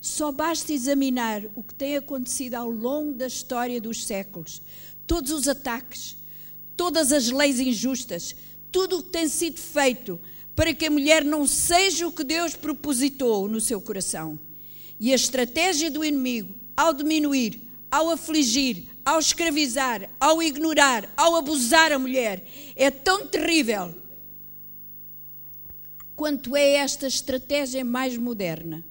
Só 0.00 0.32
basta 0.32 0.72
examinar 0.72 1.42
o 1.54 1.62
que 1.62 1.74
tem 1.74 1.96
acontecido 1.96 2.54
ao 2.54 2.70
longo 2.70 3.14
da 3.14 3.26
história 3.26 3.80
dos 3.80 4.06
séculos, 4.06 4.62
todos 5.06 5.30
os 5.30 5.46
ataques, 5.46 6.16
todas 6.76 7.12
as 7.12 7.30
leis 7.30 7.60
injustas, 7.60 8.34
tudo 8.72 8.98
o 8.98 9.02
que 9.02 9.10
tem 9.10 9.28
sido 9.28 9.58
feito 9.58 10.18
para 10.56 10.74
que 10.74 10.86
a 10.86 10.90
mulher 10.90 11.24
não 11.24 11.46
seja 11.46 12.06
o 12.06 12.12
que 12.12 12.24
Deus 12.24 12.54
propositou 12.54 13.48
no 13.48 13.60
seu 13.60 13.80
coração. 13.80 14.38
E 14.98 15.12
a 15.12 15.16
estratégia 15.16 15.90
do 15.90 16.04
inimigo, 16.04 16.54
ao 16.76 16.92
diminuir, 16.92 17.62
ao 17.90 18.10
afligir, 18.10 18.86
ao 19.04 19.18
escravizar, 19.18 20.08
ao 20.20 20.42
ignorar, 20.42 21.12
ao 21.16 21.36
abusar 21.36 21.92
a 21.92 21.98
mulher, 21.98 22.46
é 22.76 22.90
tão 22.90 23.26
terrível 23.26 23.94
quanto 26.14 26.54
é 26.54 26.72
esta 26.72 27.06
estratégia 27.06 27.82
mais 27.82 28.16
moderna. 28.18 28.84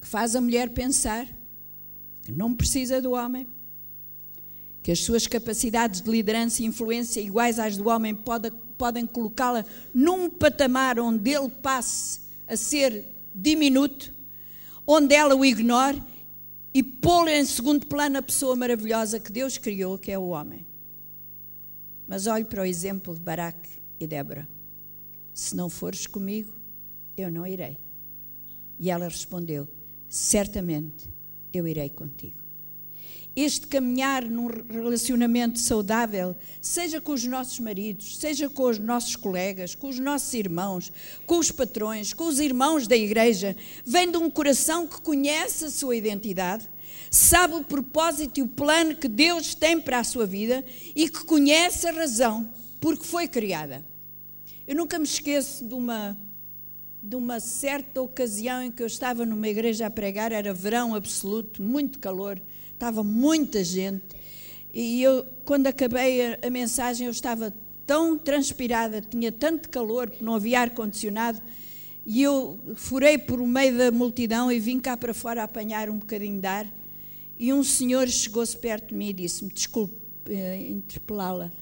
Que 0.00 0.03
faz 0.14 0.36
a 0.36 0.40
mulher 0.40 0.70
pensar 0.70 1.26
que 2.22 2.30
não 2.30 2.54
precisa 2.54 3.02
do 3.02 3.10
homem, 3.10 3.48
que 4.80 4.92
as 4.92 5.00
suas 5.00 5.26
capacidades 5.26 6.00
de 6.00 6.08
liderança 6.08 6.62
e 6.62 6.66
influência 6.66 7.20
iguais 7.20 7.58
às 7.58 7.76
do 7.76 7.88
homem 7.88 8.14
pode, 8.14 8.48
podem 8.78 9.08
colocá-la 9.08 9.64
num 9.92 10.30
patamar 10.30 11.00
onde 11.00 11.32
ele 11.32 11.48
passe 11.48 12.20
a 12.46 12.56
ser 12.56 13.04
diminuto, 13.34 14.14
onde 14.86 15.16
ela 15.16 15.34
o 15.34 15.44
ignore 15.44 16.00
e 16.72 16.80
pô-lo 16.80 17.28
em 17.28 17.44
segundo 17.44 17.84
plano 17.84 18.18
a 18.18 18.22
pessoa 18.22 18.54
maravilhosa 18.54 19.18
que 19.18 19.32
Deus 19.32 19.58
criou, 19.58 19.98
que 19.98 20.12
é 20.12 20.18
o 20.18 20.28
homem. 20.28 20.64
Mas 22.06 22.28
olhe 22.28 22.44
para 22.44 22.62
o 22.62 22.64
exemplo 22.64 23.16
de 23.16 23.20
Baraque 23.20 23.82
e 23.98 24.06
Débora. 24.06 24.48
Se 25.32 25.56
não 25.56 25.68
fores 25.68 26.06
comigo, 26.06 26.52
eu 27.16 27.32
não 27.32 27.44
irei. 27.44 27.76
E 28.78 28.92
ela 28.92 29.08
respondeu: 29.08 29.66
Certamente 30.08 31.08
eu 31.52 31.66
irei 31.66 31.88
contigo. 31.88 32.44
Este 33.36 33.66
caminhar 33.66 34.24
num 34.24 34.46
relacionamento 34.46 35.58
saudável, 35.58 36.36
seja 36.60 37.00
com 37.00 37.12
os 37.12 37.24
nossos 37.24 37.58
maridos, 37.58 38.18
seja 38.18 38.48
com 38.48 38.62
os 38.64 38.78
nossos 38.78 39.16
colegas, 39.16 39.74
com 39.74 39.88
os 39.88 39.98
nossos 39.98 40.32
irmãos, 40.34 40.92
com 41.26 41.38
os 41.38 41.50
patrões, 41.50 42.12
com 42.12 42.26
os 42.26 42.38
irmãos 42.38 42.86
da 42.86 42.96
igreja, 42.96 43.56
vem 43.84 44.08
de 44.08 44.18
um 44.18 44.30
coração 44.30 44.86
que 44.86 45.00
conhece 45.00 45.64
a 45.64 45.70
sua 45.70 45.96
identidade, 45.96 46.70
sabe 47.10 47.54
o 47.54 47.64
propósito 47.64 48.38
e 48.38 48.42
o 48.42 48.48
plano 48.48 48.94
que 48.94 49.08
Deus 49.08 49.52
tem 49.52 49.80
para 49.80 49.98
a 49.98 50.04
sua 50.04 50.26
vida 50.26 50.64
e 50.94 51.08
que 51.08 51.24
conhece 51.24 51.88
a 51.88 51.92
razão 51.92 52.52
porque 52.84 53.04
foi 53.04 53.26
criada. 53.26 53.84
Eu 54.66 54.76
nunca 54.76 54.98
me 54.98 55.06
esqueço 55.06 55.64
de 55.64 55.74
uma 55.74 56.16
de 57.06 57.16
uma 57.16 57.38
certa 57.38 58.00
ocasião 58.00 58.62
em 58.62 58.72
que 58.72 58.82
eu 58.82 58.86
estava 58.86 59.26
numa 59.26 59.46
igreja 59.46 59.86
a 59.86 59.90
pregar, 59.90 60.32
era 60.32 60.54
verão 60.54 60.94
absoluto, 60.94 61.62
muito 61.62 61.98
calor, 61.98 62.40
estava 62.72 63.04
muita 63.04 63.62
gente, 63.62 64.16
e 64.72 65.02
eu, 65.02 65.22
quando 65.44 65.66
acabei 65.66 66.24
a, 66.24 66.38
a 66.46 66.48
mensagem, 66.48 67.04
eu 67.06 67.10
estava 67.10 67.52
tão 67.86 68.16
transpirada, 68.16 69.02
tinha 69.02 69.30
tanto 69.30 69.68
calor, 69.68 70.10
não 70.18 70.34
havia 70.34 70.60
ar-condicionado, 70.60 71.42
e 72.06 72.22
eu 72.22 72.58
furei 72.74 73.18
por 73.18 73.38
meio 73.46 73.76
da 73.76 73.90
multidão 73.90 74.50
e 74.50 74.58
vim 74.58 74.80
cá 74.80 74.96
para 74.96 75.12
fora 75.12 75.42
apanhar 75.42 75.90
um 75.90 75.98
bocadinho 75.98 76.40
de 76.40 76.46
ar, 76.46 76.66
e 77.38 77.52
um 77.52 77.62
senhor 77.62 78.08
chegou-se 78.08 78.56
perto 78.56 78.88
de 78.88 78.94
mim 78.94 79.10
e 79.10 79.12
disse-me, 79.12 79.52
desculpe 79.52 79.94
eh, 80.30 80.70
interpelá-la, 80.70 81.52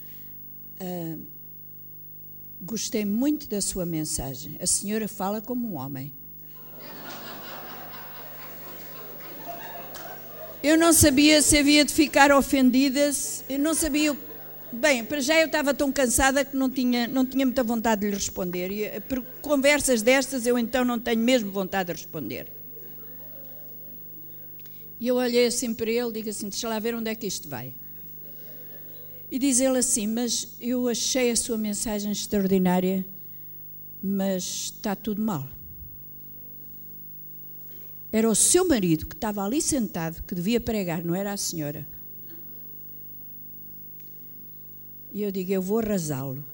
uh, 0.81 1.32
Gostei 2.65 3.05
muito 3.05 3.49
da 3.49 3.61
sua 3.61 3.85
mensagem. 3.85 4.57
A 4.61 4.67
senhora 4.69 5.09
fala 5.09 5.41
como 5.41 5.67
um 5.67 5.75
homem. 5.75 6.13
Eu 10.63 10.79
não 10.79 10.93
sabia 10.93 11.43
se 11.43 11.59
havia 11.59 11.85
de 11.85 11.93
ficar 11.93 12.31
ofendidas, 12.31 13.43
eu 13.49 13.59
não 13.59 13.75
sabia. 13.75 14.17
Bem, 14.73 15.05
para 15.05 15.19
já 15.19 15.41
eu 15.41 15.47
estava 15.47 15.75
tão 15.75 15.91
cansada 15.91 16.45
que 16.45 16.57
não 16.57 16.71
tinha, 16.71 17.09
não 17.09 17.27
tinha 17.27 17.45
muita 17.45 17.65
vontade 17.65 18.03
de 18.03 18.07
lhe 18.07 18.15
responder. 18.15 18.71
E, 18.71 18.85
eh, 18.85 19.01
por 19.01 19.21
conversas 19.43 20.01
destas 20.01 20.47
eu 20.47 20.57
então 20.57 20.85
não 20.85 21.01
tenho 21.01 21.19
mesmo 21.19 21.51
vontade 21.51 21.93
de 21.93 21.99
responder. 21.99 22.47
E 25.01 25.09
eu 25.09 25.17
olhei 25.17 25.47
assim 25.47 25.75
para 25.75 25.91
ele 25.91 26.11
e 26.11 26.13
digo 26.13 26.31
assim: 26.31 26.49
deixa 26.49 26.69
lá 26.69 26.79
ver 26.79 26.95
onde 26.95 27.11
é 27.11 27.15
que 27.17 27.27
isto 27.27 27.49
vai. 27.49 27.75
E 29.33 29.39
diz 29.39 29.61
ele 29.61 29.79
assim: 29.79 30.07
Mas 30.07 30.57
eu 30.61 30.87
achei 30.89 31.31
a 31.31 31.37
sua 31.37 31.57
mensagem 31.57 32.13
extraordinária, 32.13 33.03
mas 34.03 34.45
está 34.75 34.95
tudo 34.95 35.23
mal. 35.23 35.49
Era 38.13 38.29
o 38.29 38.35
seu 38.35 38.69
marido 38.69 39.07
que 39.07 39.15
estava 39.15 39.43
ali 39.43 39.63
sentado 39.63 40.23
que 40.25 40.35
devia 40.35 40.61
pregar, 40.61 41.03
não 41.03 41.15
era 41.15 41.33
a 41.33 41.39
senhora. 41.39 41.89
E 45.11 45.23
eu 45.23 45.33
digo: 45.33 45.51
Eu 45.51 45.63
vou 45.63 45.79
arrasá-lo. 45.79 46.45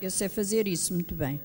Eu 0.00 0.10
sei 0.10 0.30
fazer 0.30 0.66
isso 0.66 0.94
muito 0.94 1.14
bem. 1.14 1.38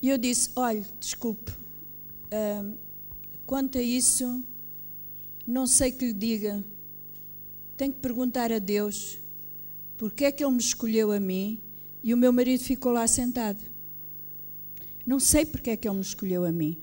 E 0.00 0.08
eu 0.08 0.16
disse: 0.16 0.52
Olha, 0.54 0.84
desculpe, 1.00 1.50
uh, 1.50 2.78
quanto 3.46 3.78
a 3.78 3.82
isso, 3.82 4.44
não 5.46 5.66
sei 5.66 5.92
que 5.92 6.06
lhe 6.06 6.12
diga. 6.12 6.64
Tenho 7.76 7.92
que 7.92 8.00
perguntar 8.00 8.52
a 8.52 8.58
Deus 8.58 9.18
porque 9.98 10.24
é 10.24 10.32
que 10.32 10.44
Ele 10.44 10.52
me 10.52 10.60
escolheu 10.60 11.12
a 11.12 11.20
mim 11.20 11.60
e 12.02 12.12
o 12.12 12.16
meu 12.16 12.32
marido 12.32 12.62
ficou 12.62 12.92
lá 12.92 13.06
sentado. 13.06 13.62
Não 15.06 15.18
sei 15.20 15.44
porque 15.44 15.70
é 15.70 15.76
que 15.76 15.88
Ele 15.88 15.96
me 15.96 16.02
escolheu 16.02 16.44
a 16.44 16.52
mim. 16.52 16.76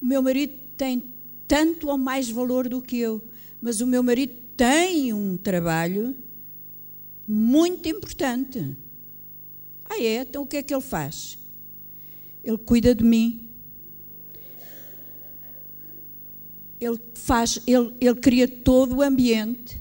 O 0.00 0.04
meu 0.04 0.22
marido 0.22 0.54
tem 0.76 1.02
tanto 1.46 1.88
ou 1.88 1.98
mais 1.98 2.30
valor 2.30 2.68
do 2.68 2.80
que 2.80 2.96
eu, 2.96 3.22
mas 3.60 3.80
o 3.80 3.86
meu 3.86 4.02
marido 4.02 4.34
tem 4.56 5.12
um 5.12 5.36
trabalho 5.36 6.16
muito 7.26 7.88
importante. 7.88 8.76
Ah, 9.84 10.00
é? 10.00 10.22
Então 10.22 10.42
o 10.42 10.46
que 10.46 10.56
é 10.56 10.62
que 10.62 10.74
ele 10.74 10.82
faz? 10.82 11.38
Ele 12.42 12.58
cuida 12.58 12.94
de 12.94 13.04
mim, 13.04 13.48
Ele 16.82 16.98
faz, 17.14 17.60
ele, 17.64 17.94
ele 18.00 18.16
cria 18.16 18.48
todo 18.48 18.96
o 18.96 19.02
ambiente 19.02 19.80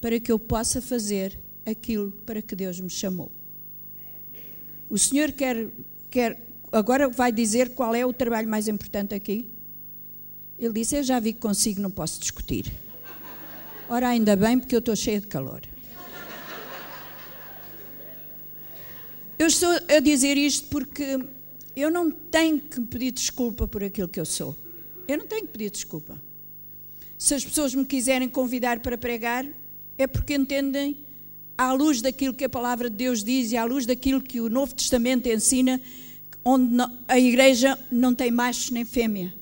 para 0.00 0.20
que 0.20 0.30
eu 0.30 0.38
possa 0.38 0.80
fazer 0.80 1.36
aquilo 1.66 2.12
para 2.24 2.40
que 2.40 2.54
Deus 2.54 2.78
me 2.78 2.88
chamou. 2.88 3.32
O 4.88 4.96
Senhor 4.96 5.32
quer, 5.32 5.66
quer 6.08 6.40
agora 6.70 7.08
vai 7.08 7.32
dizer 7.32 7.70
qual 7.70 7.96
é 7.96 8.06
o 8.06 8.12
trabalho 8.12 8.48
mais 8.48 8.68
importante 8.68 9.12
aqui. 9.12 9.50
Ele 10.56 10.72
disse: 10.72 10.94
Eu 10.94 11.02
já 11.02 11.18
vi 11.18 11.32
que 11.32 11.40
consigo, 11.40 11.80
não 11.80 11.90
posso 11.90 12.20
discutir. 12.20 12.72
Ora, 13.88 14.10
ainda 14.10 14.36
bem, 14.36 14.56
porque 14.56 14.76
eu 14.76 14.78
estou 14.78 14.94
cheia 14.94 15.20
de 15.20 15.26
calor. 15.26 15.62
Eu 19.36 19.48
estou 19.48 19.70
a 19.70 19.98
dizer 19.98 20.36
isto 20.36 20.68
porque 20.68 21.18
eu 21.74 21.90
não 21.90 22.08
tenho 22.08 22.60
que 22.60 22.80
pedir 22.82 23.10
desculpa 23.10 23.66
por 23.66 23.82
aquilo 23.82 24.06
que 24.06 24.20
eu 24.20 24.24
sou. 24.24 24.56
Eu 25.08 25.16
não 25.16 25.26
tenho 25.26 25.46
que 25.46 25.52
pedir 25.52 25.70
desculpa. 25.70 26.22
Se 27.16 27.34
as 27.34 27.42
pessoas 27.42 27.74
me 27.74 27.86
quiserem 27.86 28.28
convidar 28.28 28.80
para 28.80 28.98
pregar, 28.98 29.46
é 29.96 30.06
porque 30.06 30.34
entendem, 30.34 30.98
à 31.56 31.72
luz 31.72 32.02
daquilo 32.02 32.34
que 32.34 32.44
a 32.44 32.48
palavra 32.48 32.90
de 32.90 32.96
Deus 32.96 33.24
diz 33.24 33.50
e 33.50 33.56
à 33.56 33.64
luz 33.64 33.86
daquilo 33.86 34.20
que 34.20 34.38
o 34.38 34.50
Novo 34.50 34.74
Testamento 34.74 35.26
ensina, 35.26 35.80
onde 36.44 36.76
a 37.08 37.18
igreja 37.18 37.76
não 37.90 38.14
tem 38.14 38.30
macho 38.30 38.72
nem 38.72 38.84
fêmea, 38.84 39.34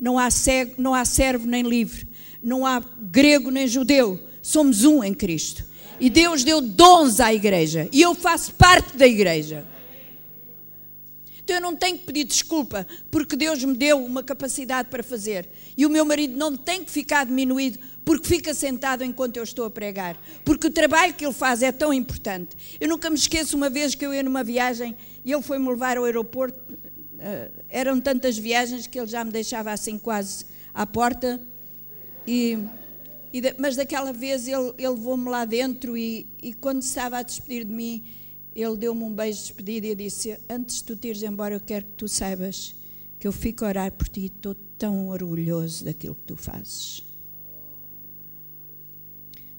não 0.00 0.18
há 0.18 0.30
cego, 0.30 0.74
não 0.78 0.94
há 0.94 1.04
servo 1.04 1.46
nem 1.46 1.62
livre, 1.62 2.08
não 2.42 2.64
há 2.66 2.82
grego 2.98 3.50
nem 3.50 3.68
judeu, 3.68 4.18
somos 4.40 4.84
um 4.84 5.04
em 5.04 5.12
Cristo. 5.12 5.64
E 6.00 6.08
Deus 6.08 6.42
deu 6.42 6.62
dons 6.62 7.20
à 7.20 7.32
igreja, 7.32 7.88
e 7.92 8.00
eu 8.00 8.14
faço 8.14 8.54
parte 8.54 8.96
da 8.96 9.06
igreja. 9.06 9.66
Então 11.50 11.58
eu 11.58 11.62
não 11.62 11.74
tenho 11.74 11.98
que 11.98 12.04
pedir 12.04 12.22
desculpa 12.22 12.86
porque 13.10 13.34
Deus 13.34 13.64
me 13.64 13.76
deu 13.76 13.98
uma 14.04 14.22
capacidade 14.22 14.88
para 14.88 15.02
fazer. 15.02 15.48
E 15.76 15.84
o 15.84 15.90
meu 15.90 16.04
marido 16.04 16.38
não 16.38 16.56
tem 16.56 16.84
que 16.84 16.92
ficar 16.92 17.26
diminuído 17.26 17.76
porque 18.04 18.28
fica 18.28 18.54
sentado 18.54 19.02
enquanto 19.02 19.36
eu 19.36 19.42
estou 19.42 19.64
a 19.64 19.70
pregar. 19.70 20.16
Porque 20.44 20.68
o 20.68 20.70
trabalho 20.70 21.12
que 21.12 21.26
ele 21.26 21.34
faz 21.34 21.60
é 21.60 21.72
tão 21.72 21.92
importante. 21.92 22.56
Eu 22.78 22.88
nunca 22.88 23.10
me 23.10 23.16
esqueço 23.16 23.56
uma 23.56 23.68
vez 23.68 23.96
que 23.96 24.06
eu 24.06 24.14
ia 24.14 24.22
numa 24.22 24.44
viagem 24.44 24.96
e 25.24 25.32
ele 25.32 25.42
foi-me 25.42 25.68
levar 25.68 25.98
ao 25.98 26.04
aeroporto. 26.04 26.56
Uh, 26.60 27.50
eram 27.68 28.00
tantas 28.00 28.38
viagens 28.38 28.86
que 28.86 28.96
ele 28.96 29.08
já 29.08 29.24
me 29.24 29.32
deixava 29.32 29.72
assim 29.72 29.98
quase 29.98 30.46
à 30.72 30.86
porta. 30.86 31.40
E, 32.28 32.58
de, 33.32 33.56
mas 33.58 33.74
daquela 33.74 34.12
vez 34.12 34.46
ele, 34.46 34.72
ele 34.78 34.88
levou-me 34.90 35.28
lá 35.28 35.44
dentro 35.44 35.98
e, 35.98 36.28
e 36.40 36.52
quando 36.52 36.82
estava 36.82 37.18
a 37.18 37.22
despedir 37.22 37.64
de 37.64 37.72
mim, 37.72 38.04
ele 38.60 38.76
deu-me 38.76 39.02
um 39.02 39.14
beijo 39.14 39.38
de 39.38 39.44
despedida 39.44 39.86
e 39.86 39.94
disse: 39.94 40.38
Antes 40.48 40.82
de 40.82 40.96
tu 40.96 41.06
ires 41.06 41.22
embora, 41.22 41.54
eu 41.54 41.60
quero 41.60 41.86
que 41.86 41.92
tu 41.92 42.08
saibas 42.08 42.74
que 43.18 43.26
eu 43.26 43.32
fico 43.32 43.64
a 43.64 43.68
orar 43.68 43.92
por 43.92 44.08
ti 44.08 44.20
e 44.20 44.26
estou 44.26 44.54
tão 44.78 45.08
orgulhoso 45.08 45.84
daquilo 45.84 46.14
que 46.14 46.24
tu 46.24 46.36
fazes. 46.36 47.04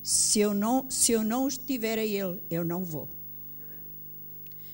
Se 0.04 0.40
eu 0.40 0.54
não, 0.54 0.90
se 0.90 1.12
eu 1.12 1.24
não 1.24 1.48
estiver 1.48 2.00
a 2.00 2.06
ele, 2.06 2.40
eu 2.50 2.66
não 2.66 2.84
vou. 2.84 3.08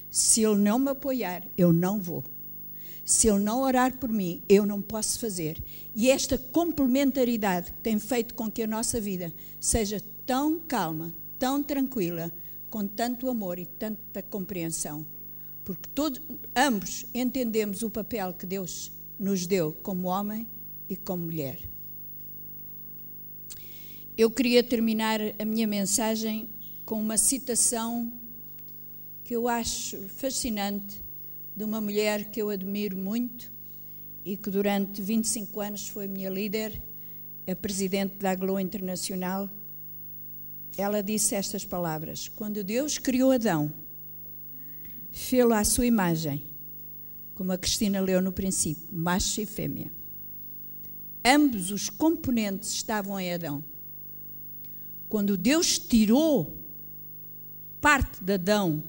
Se 0.09 0.41
ele 0.41 0.55
não 0.55 0.79
me 0.79 0.89
apoiar, 0.89 1.45
eu 1.57 1.73
não 1.73 1.99
vou. 1.99 2.23
Se 3.03 3.27
ele 3.27 3.39
não 3.39 3.61
orar 3.61 3.97
por 3.97 4.09
mim, 4.09 4.41
eu 4.49 4.65
não 4.65 4.81
posso 4.81 5.19
fazer. 5.19 5.61
E 5.95 6.09
esta 6.09 6.37
complementaridade 6.37 7.73
tem 7.83 7.99
feito 7.99 8.33
com 8.33 8.49
que 8.49 8.63
a 8.63 8.67
nossa 8.67 8.99
vida 8.99 9.33
seja 9.59 10.01
tão 10.25 10.59
calma, 10.59 11.13
tão 11.37 11.61
tranquila, 11.61 12.31
com 12.69 12.87
tanto 12.87 13.29
amor 13.29 13.59
e 13.59 13.65
tanta 13.65 14.21
compreensão. 14.21 15.05
Porque 15.63 15.89
todos, 15.93 16.21
ambos 16.55 17.05
entendemos 17.13 17.83
o 17.83 17.89
papel 17.89 18.33
que 18.33 18.45
Deus 18.45 18.91
nos 19.19 19.45
deu 19.45 19.73
como 19.83 20.07
homem 20.07 20.47
e 20.89 20.95
como 20.95 21.23
mulher. 21.23 21.59
Eu 24.17 24.31
queria 24.31 24.63
terminar 24.63 25.19
a 25.37 25.45
minha 25.45 25.67
mensagem 25.67 26.49
com 26.85 26.99
uma 26.99 27.17
citação 27.17 28.11
que 29.23 29.35
eu 29.35 29.47
acho 29.47 29.97
fascinante 30.07 31.03
de 31.55 31.63
uma 31.63 31.81
mulher 31.81 32.31
que 32.31 32.41
eu 32.41 32.49
admiro 32.49 32.95
muito 32.95 33.51
e 34.23 34.37
que 34.37 34.49
durante 34.49 35.01
25 35.01 35.59
anos 35.59 35.89
foi 35.89 36.07
minha 36.07 36.29
líder, 36.29 36.81
a 37.47 37.55
presidente 37.55 38.15
da 38.15 38.31
Aglo 38.31 38.59
Internacional. 38.59 39.49
Ela 40.77 41.01
disse 41.01 41.33
estas 41.33 41.65
palavras: 41.65 42.27
Quando 42.27 42.63
Deus 42.63 42.99
criou 42.99 43.31
Adão, 43.31 43.73
fê-lo 45.09 45.53
à 45.53 45.63
sua 45.63 45.87
imagem, 45.87 46.43
como 47.33 47.51
a 47.51 47.57
Cristina 47.57 47.99
leu 47.99 48.21
no 48.21 48.31
princípio, 48.31 48.87
macho 48.91 49.41
e 49.41 49.45
fêmea. 49.45 49.91
Ambos 51.25 51.71
os 51.71 51.89
componentes 51.89 52.71
estavam 52.73 53.19
em 53.19 53.33
Adão. 53.33 53.63
Quando 55.09 55.35
Deus 55.35 55.79
tirou 55.79 56.57
parte 57.81 58.23
de 58.23 58.33
Adão 58.33 58.83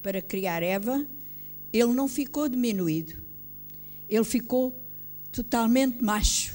para 0.00 0.22
criar 0.22 0.62
Eva, 0.62 1.04
ele 1.72 1.92
não 1.92 2.06
ficou 2.06 2.48
diminuído. 2.48 3.14
Ele 4.08 4.24
ficou 4.24 4.72
totalmente 5.32 6.02
macho, 6.02 6.54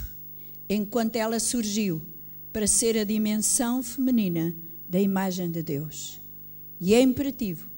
enquanto 0.70 1.18
ela 1.18 1.40
surgiu 1.40 2.02
para 2.54 2.66
ser 2.66 2.98
a 2.98 3.04
dimensão 3.04 3.84
feminina 3.84 4.56
da 4.90 5.00
imagem 5.00 5.52
de 5.52 5.62
Deus. 5.62 6.20
E 6.82 6.96
é 6.96 7.02
imperativo 7.02 7.70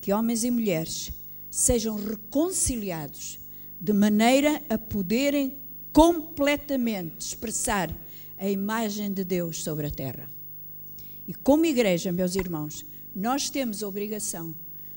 que 0.00 0.12
homens 0.12 0.42
e 0.42 0.50
mulheres 0.50 1.12
sejam 1.48 1.96
reconciliados 1.96 3.38
de 3.80 3.92
maneira 3.92 4.60
a 4.68 4.76
poderem 4.76 5.58
completamente 5.92 7.20
expressar 7.20 7.96
a 8.36 8.48
imagem 8.48 9.12
de 9.12 9.22
Deus 9.22 9.62
sobre 9.62 9.86
a 9.86 9.90
terra. 9.90 10.28
E 11.26 11.34
como 11.34 11.66
igreja, 11.66 12.10
meus 12.10 12.34
irmãos, 12.34 12.84
nós 13.14 13.48
temos 13.50 13.82
a 13.82 13.88
obrigação 13.88 14.54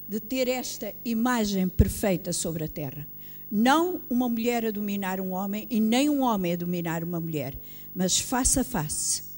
de 0.07 0.19
ter 0.19 0.47
esta 0.47 0.93
imagem 1.05 1.67
perfeita 1.67 2.33
sobre 2.33 2.63
a 2.63 2.67
terra. 2.67 3.07
Não 3.51 4.01
uma 4.09 4.27
mulher 4.27 4.65
a 4.65 4.71
dominar 4.71 5.19
um 5.19 5.31
homem 5.31 5.67
e 5.69 5.79
nem 5.79 6.09
um 6.09 6.21
homem 6.21 6.53
a 6.53 6.55
dominar 6.55 7.03
uma 7.03 7.19
mulher, 7.19 7.57
mas 7.93 8.19
face 8.19 8.59
a 8.59 8.63
face. 8.63 9.32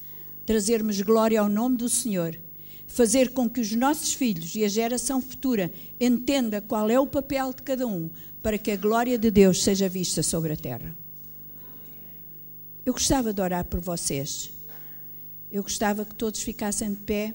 Trazermos 0.46 1.00
glória 1.00 1.40
ao 1.40 1.48
nome 1.48 1.76
do 1.76 1.88
Senhor, 1.88 2.38
fazer 2.86 3.32
com 3.32 3.50
que 3.50 3.60
os 3.60 3.72
nossos 3.72 4.12
filhos 4.12 4.54
e 4.54 4.64
a 4.64 4.68
geração 4.68 5.20
futura 5.20 5.72
entenda 6.00 6.60
qual 6.60 6.88
é 6.88 6.98
o 6.98 7.06
papel 7.06 7.52
de 7.52 7.62
cada 7.62 7.86
um 7.86 8.08
para 8.42 8.56
que 8.56 8.70
a 8.70 8.76
glória 8.76 9.18
de 9.18 9.28
Deus 9.28 9.62
seja 9.62 9.88
vista 9.88 10.22
sobre 10.22 10.52
a 10.52 10.56
terra. 10.56 10.94
Eu 12.84 12.92
gostava 12.92 13.32
de 13.32 13.42
orar 13.42 13.64
por 13.64 13.80
vocês. 13.80 14.52
Eu 15.50 15.64
gostava 15.64 16.04
que 16.04 16.14
todos 16.14 16.40
ficassem 16.40 16.90
de 16.90 17.00
pé. 17.00 17.34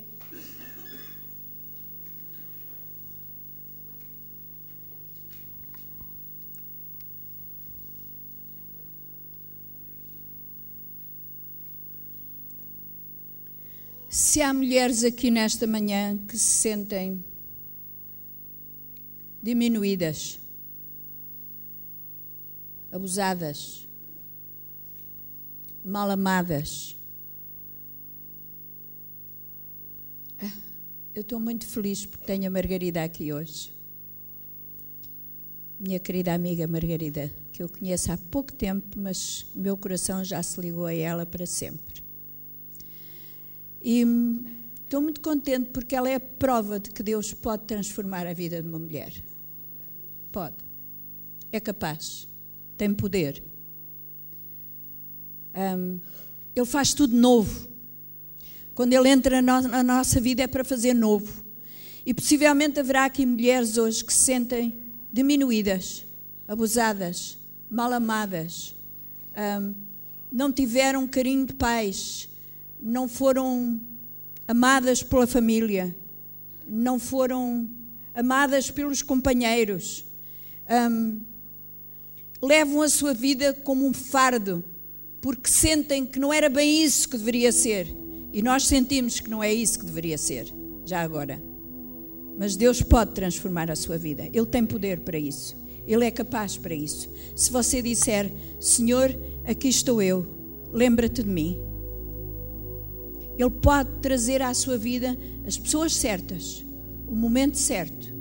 Se 14.12 14.42
há 14.42 14.54
mulheres 14.54 15.06
aqui 15.06 15.32
nesta 15.32 15.66
manhã 15.66 16.18
que 16.28 16.38
se 16.38 16.44
sentem 16.44 17.24
diminuídas, 19.42 20.38
abusadas, 22.92 23.88
mal 25.82 26.12
amadas, 26.12 26.98
ah, 30.42 30.58
eu 31.16 31.22
estou 31.22 31.40
muito 31.40 31.66
feliz 31.66 32.06
porque 32.06 32.26
tenho 32.26 32.48
a 32.48 32.50
Margarida 32.50 33.06
aqui 33.06 33.32
hoje. 33.32 33.74
Minha 35.80 36.02
querida 36.02 36.34
amiga 36.34 36.68
Margarida, 36.68 37.32
que 37.54 37.64
eu 37.64 37.70
conheço 37.70 38.12
há 38.12 38.18
pouco 38.18 38.52
tempo, 38.52 39.00
mas 39.00 39.46
meu 39.56 39.78
coração 39.78 40.22
já 40.22 40.44
se 40.44 40.60
ligou 40.60 40.86
a 40.86 40.94
ela 40.94 41.26
para 41.26 41.46
sempre. 41.46 41.91
E 43.84 44.06
estou 44.84 45.02
muito 45.02 45.22
contente 45.22 45.70
porque 45.72 45.96
ela 45.96 46.10
é 46.10 46.16
a 46.16 46.20
prova 46.20 46.80
de 46.80 46.90
que 46.92 47.02
Deus 47.02 47.34
pode 47.34 47.64
transformar 47.64 48.28
a 48.28 48.34
vida 48.34 48.62
de 48.62 48.68
uma 48.68 48.80
mulher. 48.80 49.14
Pode. 50.32 50.56
É 51.52 51.60
capaz. 51.60 52.28
Tem 52.78 52.94
poder. 52.94 53.44
Um, 55.56 56.00
ele 56.56 56.66
faz 56.66 56.94
tudo 56.94 57.16
novo. 57.16 57.70
Quando 58.74 58.94
ele 58.94 59.10
entra 59.10 59.42
na, 59.42 59.62
na 59.62 59.84
nossa 59.84 60.20
vida 60.20 60.44
é 60.44 60.48
para 60.48 60.64
fazer 60.64 60.94
novo. 60.94 61.44
E 62.06 62.14
possivelmente 62.14 62.80
haverá 62.80 63.06
aqui 63.06 63.26
mulheres 63.26 63.78
hoje 63.78 64.04
que 64.04 64.14
se 64.14 64.26
sentem 64.26 64.74
diminuídas, 65.12 66.06
abusadas, 66.48 67.38
mal 67.70 67.92
amadas, 67.94 68.76
um, 69.62 69.74
não 70.32 70.52
tiveram 70.52 71.08
carinho 71.08 71.46
de 71.46 71.54
pais, 71.54 72.30
não 72.82 73.08
foram 73.08 73.80
amadas 74.48 75.04
pela 75.04 75.28
família, 75.28 75.96
não 76.68 76.98
foram 76.98 77.70
amadas 78.14 78.72
pelos 78.72 79.02
companheiros, 79.02 80.04
um, 80.70 81.20
levam 82.42 82.82
a 82.82 82.90
sua 82.90 83.14
vida 83.14 83.54
como 83.54 83.86
um 83.86 83.94
fardo, 83.94 84.64
porque 85.22 85.52
sentem 85.52 86.06
que 86.06 86.20
não 86.20 86.34
era 86.34 86.50
bem 86.50 86.84
isso 86.84 87.08
que 87.08 87.18
deveria 87.18 87.52
ser. 87.52 87.96
E 88.34 88.42
nós 88.42 88.66
sentimos 88.66 89.20
que 89.20 89.30
não 89.30 89.44
é 89.44 89.54
isso 89.54 89.80
que 89.80 89.86
deveria 89.86 90.18
ser, 90.18 90.52
já 90.86 91.02
agora. 91.02 91.42
Mas 92.38 92.56
Deus 92.56 92.82
pode 92.82 93.12
transformar 93.12 93.70
a 93.70 93.76
sua 93.76 93.98
vida, 93.98 94.28
Ele 94.34 94.46
tem 94.46 94.66
poder 94.66 95.02
para 95.02 95.20
isso, 95.20 95.56
Ele 95.86 96.06
é 96.06 96.10
capaz 96.10 96.58
para 96.58 96.74
isso. 96.74 97.10
Se 97.36 97.52
você 97.52 97.82
disser, 97.82 98.32
Senhor, 98.60 99.16
aqui 99.46 99.68
estou 99.68 100.02
eu, 100.02 100.26
lembra-te 100.74 101.22
de 101.22 101.30
mim 101.30 101.71
ele 103.42 103.50
pode 103.50 103.90
trazer 104.02 104.42
à 104.42 104.54
sua 104.54 104.78
vida 104.78 105.18
as 105.46 105.58
pessoas 105.58 105.96
certas, 105.96 106.66
o 107.08 107.16
momento 107.16 107.58
certo, 107.58 108.14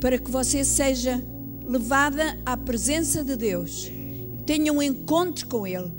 para 0.00 0.18
que 0.18 0.30
você 0.30 0.64
seja 0.64 1.22
levada 1.66 2.38
à 2.44 2.56
presença 2.56 3.22
de 3.24 3.36
Deus, 3.36 3.90
tenha 4.44 4.72
um 4.72 4.82
encontro 4.82 5.46
com 5.46 5.66
Ele 5.66 5.90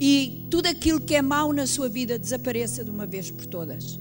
e 0.00 0.46
tudo 0.50 0.66
aquilo 0.66 1.00
que 1.00 1.14
é 1.14 1.22
mau 1.22 1.52
na 1.52 1.66
sua 1.66 1.88
vida 1.88 2.18
desapareça 2.18 2.84
de 2.84 2.90
uma 2.90 3.06
vez 3.06 3.30
por 3.30 3.46
todas. 3.46 3.98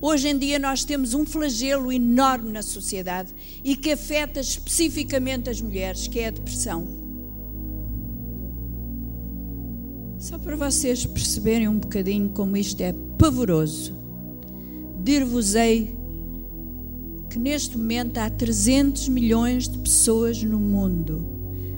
Hoje 0.00 0.28
em 0.28 0.38
dia 0.38 0.58
nós 0.58 0.84
temos 0.84 1.14
um 1.14 1.24
flagelo 1.24 1.92
enorme 1.92 2.52
na 2.52 2.62
sociedade 2.62 3.32
e 3.64 3.76
que 3.76 3.92
afeta 3.92 4.40
especificamente 4.40 5.48
as 5.48 5.60
mulheres, 5.60 6.06
que 6.06 6.18
é 6.18 6.26
a 6.26 6.30
depressão. 6.30 7.05
Só 10.26 10.40
para 10.40 10.56
vocês 10.56 11.06
perceberem 11.06 11.68
um 11.68 11.78
bocadinho 11.78 12.30
como 12.30 12.56
isto 12.56 12.80
é 12.80 12.92
pavoroso, 13.16 13.94
dir-vos-ei 15.04 15.96
que 17.30 17.38
neste 17.38 17.78
momento 17.78 18.18
há 18.18 18.28
300 18.28 19.08
milhões 19.08 19.68
de 19.68 19.78
pessoas 19.78 20.42
no 20.42 20.58
mundo 20.58 21.24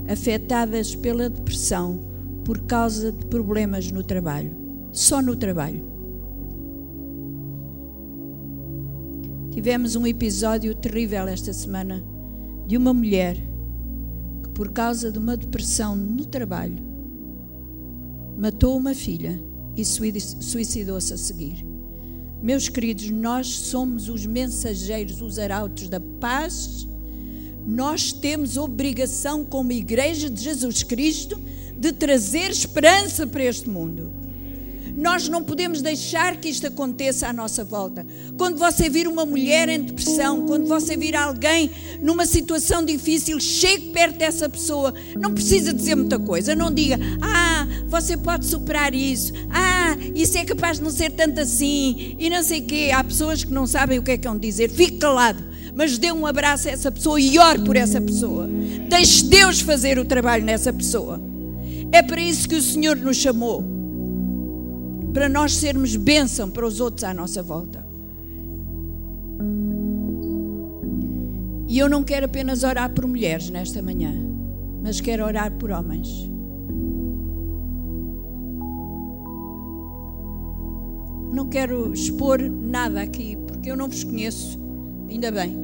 afetadas 0.09 0.95
pela 0.95 1.29
depressão 1.29 2.07
por 2.43 2.61
causa 2.61 3.13
de 3.13 3.27
problemas 3.27 3.93
no 3.93 4.03
trabalho. 4.03 4.57
Só 4.93 5.21
no 5.21 5.37
trabalho. 5.37 5.85
Tivemos 9.51 9.95
um 9.95 10.07
episódio 10.07 10.75
terrível 10.75 11.29
esta 11.29 11.53
semana 11.53 12.03
de 12.67 12.79
uma 12.79 12.95
mulher 12.95 13.37
que, 14.43 14.49
por 14.55 14.73
causa 14.73 15.13
de 15.13 15.19
uma 15.19 15.37
depressão 15.37 15.95
no 15.95 16.25
trabalho, 16.25 16.88
matou 18.39 18.77
uma 18.77 18.95
filha 18.95 19.43
e 19.77 19.85
suicidou-se 19.85 21.13
a 21.13 21.17
seguir. 21.17 21.67
Meus 22.41 22.69
queridos, 22.69 23.11
nós 23.11 23.49
somos 23.49 24.09
os 24.09 24.25
mensageiros, 24.25 25.21
os 25.21 25.41
arautos 25.41 25.89
da 25.89 25.99
paz. 25.99 26.87
Nós 27.67 28.13
temos 28.13 28.57
obrigação, 28.57 29.45
como 29.45 29.73
Igreja 29.73 30.31
de 30.31 30.41
Jesus 30.41 30.85
Cristo, 30.85 31.39
de 31.77 31.93
trazer 31.93 32.51
esperança 32.51 33.27
para 33.27 33.43
este 33.43 33.69
mundo. 33.69 34.13
Nós 34.99 35.29
não 35.29 35.45
podemos 35.45 35.81
deixar 35.81 36.37
que 36.39 36.49
isto 36.49 36.67
aconteça 36.67 37.29
à 37.29 37.33
nossa 37.33 37.63
volta. 37.63 38.05
Quando 38.37 38.59
você 38.59 38.91
vir 38.91 39.07
uma 39.07 39.25
mulher 39.25 39.69
em 39.69 39.81
depressão, 39.81 40.45
quando 40.45 40.67
você 40.67 40.97
vir 40.97 41.15
alguém 41.15 41.71
numa 42.03 42.27
situação 42.27 42.85
difícil, 42.85 43.39
chegue 43.39 43.91
perto 43.91 44.19
dessa 44.19 44.49
pessoa. 44.49 44.93
Não 45.17 45.33
precisa 45.33 45.73
dizer 45.73 45.95
muita 45.95 46.19
coisa. 46.19 46.53
Não 46.57 46.75
diga, 46.75 46.99
ah, 47.23 47.65
você 47.87 48.17
pode 48.17 48.47
superar 48.47 48.93
isso. 48.93 49.33
Ah, 49.51 49.97
isso 50.17 50.37
é 50.37 50.45
capaz 50.45 50.79
de 50.79 50.83
não 50.83 50.91
ser 50.91 51.13
tanto 51.13 51.39
assim. 51.39 52.17
E 52.19 52.29
não 52.29 52.43
sei 52.43 52.59
o 52.59 52.65
quê. 52.65 52.91
Há 52.93 53.05
pessoas 53.05 53.45
que 53.45 53.53
não 53.53 53.69
sabem 53.69 54.01
o 54.01 54.03
que 54.03 54.11
é 54.11 54.19
que 54.19 54.27
vão 54.27 54.37
dizer. 54.37 54.69
Fique 54.69 54.99
calado. 54.99 55.45
Mas 55.77 55.97
dê 55.97 56.11
um 56.11 56.27
abraço 56.27 56.67
a 56.67 56.73
essa 56.73 56.91
pessoa 56.91 57.21
e 57.21 57.39
ore 57.39 57.61
por 57.61 57.77
essa 57.77 58.01
pessoa. 58.01 58.51
Deixe 58.89 59.27
Deus 59.27 59.61
fazer 59.61 59.97
o 59.97 60.05
trabalho 60.05 60.45
nessa 60.45 60.73
pessoa. 60.73 61.21
É 61.93 62.03
para 62.03 62.21
isso 62.21 62.49
que 62.49 62.57
o 62.57 62.61
Senhor 62.61 62.97
nos 62.97 63.17
chamou 63.17 63.78
para 65.13 65.29
nós 65.29 65.55
sermos 65.57 65.97
bênção 65.97 66.51
para 66.51 66.67
os 66.67 66.81
outros 66.81 67.05
à 67.05 67.15
nossa 67.15 67.43
volta. 67.43 67.87
E 71.67 71.79
eu 71.79 71.89
não 71.89 72.03
quero 72.03 72.27
apenas 72.27 72.63
orar 72.63 72.93
por 72.93 73.07
mulheres 73.07 73.51
nesta 73.51 73.83
manhã, 73.83 74.15
mas 74.83 75.01
quero 75.01 75.25
orar 75.25 75.53
por 75.53 75.71
homens. 75.71 76.09
Não 81.33 81.49
quero 81.49 81.93
expor 81.93 82.41
nada 82.41 83.03
aqui, 83.03 83.37
porque 83.47 83.71
eu 83.71 83.77
não 83.77 83.89
vos 83.89 84.03
conheço, 84.03 84.59
ainda 85.09 85.31
bem. 85.31 85.57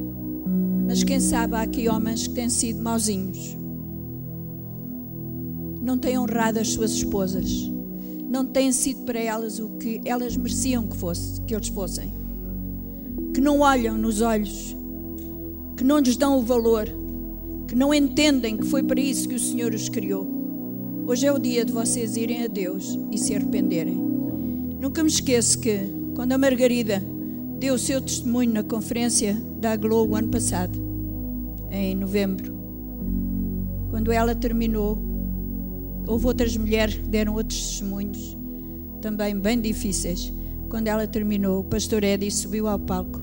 Mas 0.87 1.03
quem 1.03 1.19
sabe 1.19 1.55
há 1.55 1.61
aqui 1.61 1.89
homens 1.89 2.27
que 2.27 2.35
têm 2.35 2.49
sido 2.49 2.81
mauzinhos. 2.81 3.57
Não 5.81 5.97
têm 5.97 6.17
honrado 6.17 6.59
as 6.59 6.69
suas 6.69 6.91
esposas 6.91 7.74
não 8.35 8.45
têm 8.45 8.69
sido 8.73 9.05
para 9.05 9.17
elas 9.17 9.59
o 9.59 9.69
que 9.77 10.01
elas 10.03 10.35
mereciam 10.35 10.85
que 10.85 10.97
fosse, 10.97 11.39
que 11.43 11.55
eles 11.55 11.69
fossem. 11.69 12.11
Que 13.33 13.39
não 13.39 13.61
olham 13.61 13.97
nos 13.97 14.19
olhos, 14.19 14.75
que 15.77 15.85
não 15.85 15.99
lhes 15.99 16.17
dão 16.17 16.37
o 16.37 16.41
valor, 16.41 16.85
que 17.65 17.75
não 17.75 17.93
entendem 17.93 18.57
que 18.57 18.65
foi 18.65 18.83
para 18.83 18.99
isso 18.99 19.29
que 19.29 19.35
o 19.35 19.39
Senhor 19.39 19.73
os 19.73 19.87
criou. 19.87 20.27
Hoje 21.07 21.25
é 21.25 21.31
o 21.31 21.39
dia 21.39 21.63
de 21.63 21.71
vocês 21.71 22.17
irem 22.17 22.43
a 22.43 22.47
Deus 22.47 22.99
e 23.09 23.17
se 23.17 23.33
arrependerem. 23.33 23.95
Nunca 24.81 25.01
me 25.01 25.09
esqueço 25.09 25.57
que 25.59 25.79
quando 26.13 26.33
a 26.33 26.37
Margarida 26.37 27.01
deu 27.57 27.75
o 27.75 27.79
seu 27.79 28.01
testemunho 28.01 28.51
na 28.51 28.63
conferência 28.63 29.33
da 29.61 29.77
Globo 29.77 30.17
ano 30.17 30.27
passado, 30.27 30.77
em 31.71 31.95
novembro, 31.95 32.53
quando 33.89 34.11
ela 34.11 34.35
terminou, 34.35 35.14
Houve 36.07 36.27
outras 36.27 36.55
mulheres 36.55 36.95
que 36.95 37.07
deram 37.07 37.33
outros 37.35 37.59
testemunhos, 37.59 38.37
também 39.01 39.37
bem 39.39 39.59
difíceis. 39.59 40.31
Quando 40.69 40.87
ela 40.87 41.07
terminou, 41.07 41.59
o 41.61 41.63
pastor 41.63 42.03
Eddie 42.03 42.31
subiu 42.31 42.67
ao 42.67 42.79
palco 42.79 43.21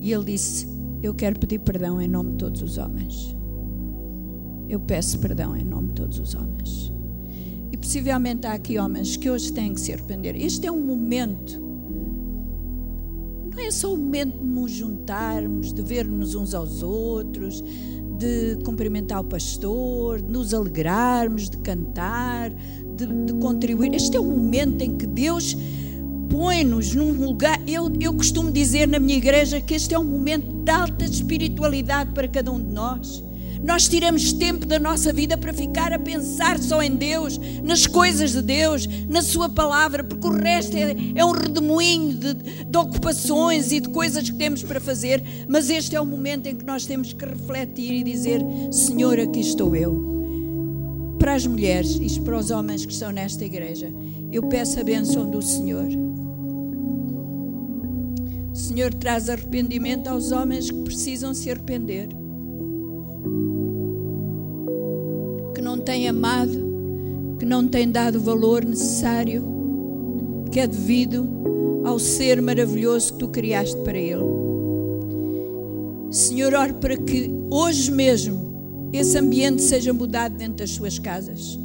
e 0.00 0.12
ele 0.12 0.24
disse: 0.24 0.68
Eu 1.02 1.14
quero 1.14 1.38
pedir 1.38 1.58
perdão 1.60 2.00
em 2.00 2.08
nome 2.08 2.32
de 2.32 2.38
todos 2.38 2.62
os 2.62 2.78
homens. 2.78 3.36
Eu 4.68 4.80
peço 4.80 5.18
perdão 5.18 5.56
em 5.56 5.64
nome 5.64 5.88
de 5.88 5.94
todos 5.94 6.18
os 6.18 6.34
homens. 6.34 6.92
E 7.70 7.76
possivelmente 7.76 8.46
há 8.46 8.52
aqui 8.52 8.78
homens 8.78 9.16
que 9.16 9.30
hoje 9.30 9.52
têm 9.52 9.74
que 9.74 9.80
se 9.80 9.92
arrepender. 9.92 10.36
Este 10.36 10.66
é 10.66 10.72
um 10.72 10.80
momento. 10.80 11.60
Não 13.50 13.62
é 13.62 13.70
só 13.70 13.92
o 13.94 13.96
momento 13.96 14.38
de 14.38 14.44
nos 14.44 14.70
juntarmos, 14.70 15.72
de 15.72 15.82
vermos 15.82 16.34
uns 16.34 16.54
aos 16.54 16.82
outros, 16.82 17.62
de 18.18 18.58
cumprimentar 18.64 19.20
o 19.20 19.24
pastor, 19.24 20.20
de 20.20 20.30
nos 20.30 20.54
alegrarmos, 20.54 21.50
de 21.50 21.58
cantar, 21.58 22.50
de, 22.96 23.06
de 23.06 23.32
contribuir. 23.34 23.94
Este 23.94 24.16
é 24.16 24.20
o 24.20 24.24
momento 24.24 24.82
em 24.82 24.96
que 24.96 25.06
Deus 25.06 25.56
põe-nos 26.30 26.94
num 26.94 27.12
lugar. 27.12 27.60
Eu, 27.66 27.92
eu 28.00 28.14
costumo 28.14 28.50
dizer 28.50 28.86
na 28.86 28.98
minha 28.98 29.16
igreja 29.16 29.60
que 29.60 29.74
este 29.74 29.94
é 29.94 29.98
um 29.98 30.04
momento 30.04 30.64
de 30.64 30.70
alta 30.70 31.04
espiritualidade 31.04 32.12
para 32.12 32.28
cada 32.28 32.50
um 32.50 32.58
de 32.58 32.72
nós. 32.72 33.22
Nós 33.62 33.88
tiramos 33.88 34.32
tempo 34.32 34.66
da 34.66 34.78
nossa 34.78 35.12
vida 35.12 35.36
para 35.36 35.52
ficar 35.52 35.92
a 35.92 35.98
pensar 35.98 36.58
só 36.58 36.82
em 36.82 36.94
Deus, 36.94 37.38
nas 37.62 37.86
coisas 37.86 38.32
de 38.32 38.42
Deus, 38.42 38.86
na 39.08 39.22
Sua 39.22 39.48
palavra, 39.48 40.04
porque 40.04 40.26
o 40.26 40.32
resto 40.32 40.76
é, 40.76 40.94
é 41.14 41.24
um 41.24 41.32
redemoinho 41.32 42.14
de, 42.14 42.34
de 42.64 42.78
ocupações 42.78 43.72
e 43.72 43.80
de 43.80 43.88
coisas 43.88 44.28
que 44.28 44.36
temos 44.36 44.62
para 44.62 44.80
fazer. 44.80 45.22
Mas 45.48 45.70
este 45.70 45.96
é 45.96 46.00
o 46.00 46.06
momento 46.06 46.46
em 46.46 46.56
que 46.56 46.64
nós 46.64 46.86
temos 46.86 47.12
que 47.12 47.24
refletir 47.24 47.92
e 47.92 48.02
dizer: 48.02 48.40
Senhor, 48.70 49.18
aqui 49.18 49.40
estou 49.40 49.74
eu. 49.74 50.14
Para 51.18 51.34
as 51.34 51.46
mulheres 51.46 51.96
e 52.00 52.20
para 52.20 52.36
os 52.36 52.50
homens 52.50 52.84
que 52.84 52.92
estão 52.92 53.10
nesta 53.10 53.44
igreja, 53.44 53.92
eu 54.30 54.42
peço 54.44 54.78
a 54.78 54.84
bênção 54.84 55.28
do 55.30 55.40
Senhor. 55.40 55.88
O 58.52 58.56
Senhor 58.56 58.92
traz 58.94 59.28
arrependimento 59.28 60.08
aos 60.08 60.30
homens 60.30 60.70
que 60.70 60.82
precisam 60.82 61.34
se 61.34 61.50
arrepender. 61.50 62.08
Tem 65.86 66.08
amado, 66.08 67.36
que 67.38 67.46
não 67.46 67.66
tem 67.68 67.88
dado 67.88 68.16
o 68.16 68.20
valor 68.20 68.64
necessário, 68.64 69.44
que 70.50 70.58
é 70.58 70.66
devido 70.66 71.82
ao 71.84 71.96
ser 72.00 72.42
maravilhoso 72.42 73.12
que 73.12 73.18
tu 73.20 73.28
criaste 73.28 73.76
para 73.82 73.96
ele. 73.96 74.24
Senhor, 76.10 76.54
ore 76.54 76.72
para 76.74 76.96
que 76.96 77.30
hoje 77.48 77.92
mesmo 77.92 78.90
esse 78.92 79.16
ambiente 79.16 79.62
seja 79.62 79.92
mudado 79.92 80.36
dentro 80.36 80.56
das 80.56 80.70
suas 80.70 80.98
casas. 80.98 81.56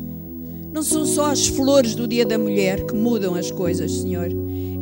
Não 0.71 0.83
são 0.83 1.03
só 1.03 1.31
as 1.31 1.47
flores 1.47 1.95
do 1.95 2.07
Dia 2.07 2.25
da 2.25 2.37
Mulher 2.37 2.85
que 2.85 2.93
mudam 2.93 3.33
as 3.33 3.49
coisas, 3.49 3.91
Senhor. 3.91 4.29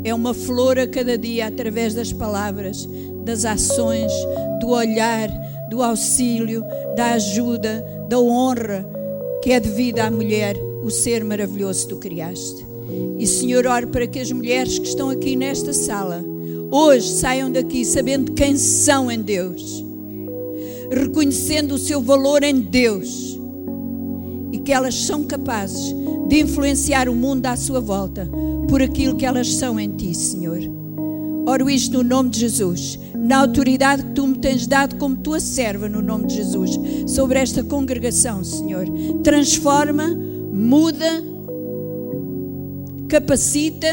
É 0.03 0.13
uma 0.13 0.33
flor 0.33 0.77
a 0.77 0.85
cada 0.85 1.17
dia 1.17 1.47
através 1.47 1.93
das 1.93 2.11
palavras, 2.11 2.87
das 3.23 3.45
ações, 3.45 4.11
do 4.59 4.69
olhar, 4.69 5.29
do 5.69 5.81
auxílio, 5.81 6.63
da 6.95 7.13
ajuda, 7.13 7.85
da 8.09 8.19
honra, 8.19 8.98
que 9.41 9.51
é 9.51 9.59
devida 9.59 10.05
à 10.05 10.11
mulher 10.11 10.57
o 10.83 10.89
ser 10.89 11.23
maravilhoso 11.23 11.87
que 11.87 11.95
tu 11.95 11.99
criaste. 11.99 12.65
E 13.17 13.27
Senhor, 13.27 13.67
oro 13.67 13.87
para 13.87 14.07
que 14.07 14.19
as 14.19 14.31
mulheres 14.31 14.79
que 14.79 14.87
estão 14.87 15.09
aqui 15.09 15.35
nesta 15.35 15.73
sala 15.73 16.23
hoje 16.71 17.09
saiam 17.09 17.51
daqui 17.51 17.83
sabendo 17.83 18.33
quem 18.33 18.57
são 18.57 19.11
em 19.11 19.21
Deus, 19.21 19.83
reconhecendo 20.91 21.73
o 21.73 21.77
seu 21.77 22.01
valor 22.01 22.43
em 22.43 22.59
Deus 22.59 23.39
e 24.51 24.59
que 24.59 24.71
elas 24.71 24.95
são 24.95 25.23
capazes 25.23 25.93
de 26.27 26.39
influenciar 26.41 27.09
o 27.09 27.15
mundo 27.15 27.45
à 27.47 27.55
sua 27.55 27.79
volta 27.79 28.29
por 28.67 28.81
aquilo 28.81 29.15
que 29.15 29.25
elas 29.25 29.55
são 29.55 29.79
em 29.79 29.89
Ti, 29.89 30.13
Senhor. 30.13 30.59
Oro 31.47 31.69
isto 31.69 31.97
no 31.97 32.03
nome 32.03 32.29
de 32.29 32.39
Jesus, 32.39 32.99
na 33.29 33.41
autoridade 33.41 34.01
que 34.01 34.13
tu 34.13 34.25
me 34.25 34.39
tens 34.39 34.65
dado 34.65 34.95
como 34.95 35.15
tua 35.15 35.39
serva, 35.39 35.87
no 35.87 36.01
nome 36.01 36.25
de 36.25 36.37
Jesus, 36.37 36.79
sobre 37.05 37.37
esta 37.37 37.63
congregação, 37.63 38.43
Senhor. 38.43 38.87
Transforma, 39.23 40.07
muda, 40.51 41.23
capacita. 43.07 43.87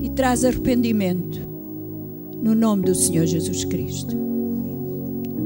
E 0.00 0.08
traz 0.08 0.42
arrependimento, 0.42 1.38
no 2.42 2.54
nome 2.54 2.84
do 2.84 2.94
Senhor 2.94 3.26
Jesus 3.26 3.62
Cristo. 3.66 4.16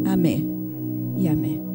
Amém 0.05 0.49
e 1.19 1.27
amém. 1.27 1.70